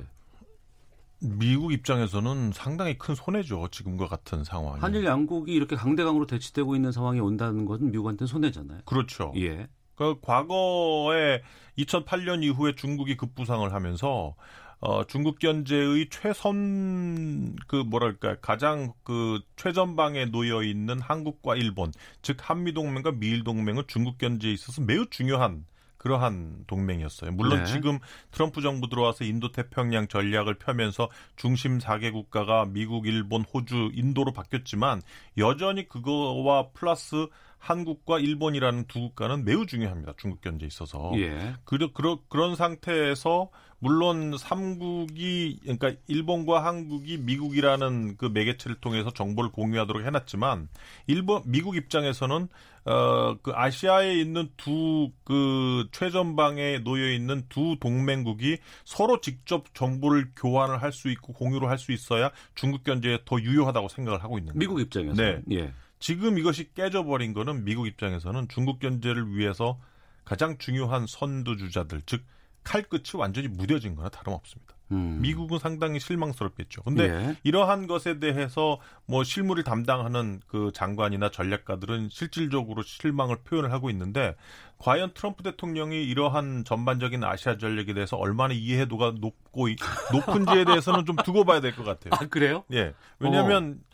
[1.19, 3.67] 미국 입장에서는 상당히 큰 손해죠.
[3.69, 4.79] 지금과 같은 상황이.
[4.79, 8.79] 한일 양국이 이렇게 강대강으로 대치되고 있는 상황이 온다는 것은 미국한테는 손해잖아요.
[8.85, 9.31] 그렇죠.
[9.35, 9.67] 예.
[9.95, 11.43] 그 과거에
[11.77, 14.35] 2008년 이후에 중국이 급부상을 하면서
[14.81, 21.91] 어, 중국 견제의 최선 그 뭐랄까 가장 그 최전방에 놓여 있는 한국과 일본
[22.23, 25.65] 즉 한미 동맹과 미일 동맹은 중국 견제에 있어서 매우 중요한
[26.01, 27.31] 그러한 동맹이었어요.
[27.33, 27.65] 물론 네.
[27.65, 27.99] 지금
[28.31, 35.03] 트럼프 정부 들어와서 인도 태평양 전략을 펴면서 중심 4개 국가가 미국, 일본, 호주, 인도로 바뀌었지만
[35.37, 37.27] 여전히 그거와 플러스
[37.59, 40.13] 한국과 일본이라는 두 국가는 매우 중요합니다.
[40.17, 41.11] 중국 견제에 있어서.
[41.17, 41.53] 예.
[41.65, 43.51] 그러, 그러, 그런 상태에서
[43.83, 50.69] 물론 삼국이 그러니까 일본과 한국이 미국이라는 그 매개체를 통해서 정보를 공유하도록 해놨지만
[51.07, 52.47] 일본 미국 입장에서는
[52.85, 60.81] 어 그 아시아에 있는 두 그 최전방에 놓여 있는 두 동맹국이 서로 직접 정보를 교환을
[60.81, 64.59] 할 수 있고 공유를 할 수 있어야 중국 견제에 더 유효하다고 생각을 하고 있는 거예요.
[64.59, 65.15] 미국 입장에서.
[65.15, 65.41] 네.
[65.51, 65.73] 예.
[65.99, 69.79] 지금 이것이 깨져버린 거는 미국 입장에서는 중국 견제를 위해서
[70.25, 72.23] 가장 중요한 선두주자들, 즉
[72.63, 74.75] 칼끝이 완전히 무뎌진 거나 다름없습니다.
[74.91, 75.19] 음.
[75.21, 76.83] 미국은 상당히 실망스럽겠죠.
[76.83, 77.35] 근데 예.
[77.43, 84.35] 이러한 것에 대해서 뭐 실무를 담당하는 그 장관이나 전략가들은 실질적으로 실망을 표현을 하고 있는데
[84.79, 89.77] 과연 트럼프 대통령이 이러한 전반적인 아시아 전략에 대해서 얼마나 이해도가 높고 이-
[90.11, 92.11] 높은지에 대해서는 좀 두고 봐야 될 것 같아요.
[92.13, 92.65] 아, 그래요?
[92.73, 92.93] 예.
[93.19, 93.90] 왜냐하면 어,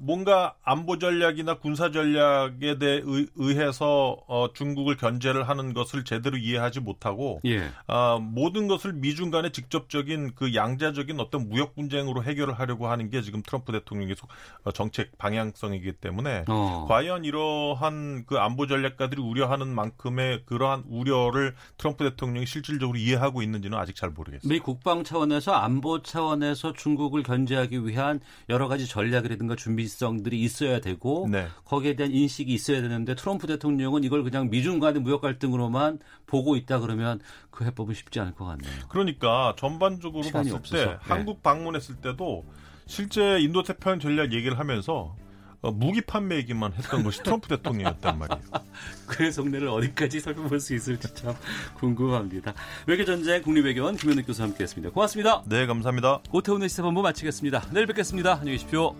[0.00, 3.02] 뭔가 안보 전략이나 군사 전략에 대해
[3.36, 7.68] 의해서 어, 중국을 견제를 하는 것을 제대로 이해하지 못하고 예.
[7.86, 13.20] 아, 모든 것을 미중 간의 직접적인 그 양자적인 어떤 무역 분쟁으로 해결을 하려고 하는 게
[13.20, 14.26] 지금 트럼프 대통령의 소-
[14.64, 16.86] 어, 정책 방향성이기 때문에 어.
[16.88, 23.96] 과연 이러한 그 안보 전략가들이 우려하는 만큼의 그러한 우려를 트럼프 대통령이 실질적으로 이해하고 있는지는 아직
[23.96, 24.48] 잘 모르겠습니다.
[24.52, 31.46] 미 국방 차원에서 안보 차원에서 중국을 견제하기 위한 여러 가지 전략이라든가 준비성들이 있어야 되고 네.
[31.64, 36.80] 거기에 대한 인식이 있어야 되는데 트럼프 대통령은 이걸 그냥 미중 간의 무역 갈등으로만 보고 있다
[36.80, 38.72] 그러면 그 해법은 쉽지 않을 것 같네요.
[38.88, 40.84] 그러니까 전반적으로 봤을 없어서.
[40.84, 40.96] 때 네.
[41.00, 42.46] 한국 방문했을 때도
[42.86, 45.14] 실제 인도 태평양 전략 얘기를 하면서
[45.60, 48.42] 어, 무기 판매 얘기만 했던 것이 트럼프 대통령이었단 말이에요.
[49.06, 51.34] 그의 속내를 어디까지 살펴볼 수 있을지 참
[51.78, 52.54] 궁금합니다.
[52.86, 54.92] 외교 전쟁 국립외교원 김현욱 교수와 함께했습니다.
[54.92, 55.42] 고맙습니다.
[55.46, 56.20] 네, 감사합니다.
[56.32, 57.66] 오태훈의 시사본부 마치겠습니다.
[57.72, 58.34] 내일 뵙겠습니다.
[58.34, 58.94] 안녕히 계십시오.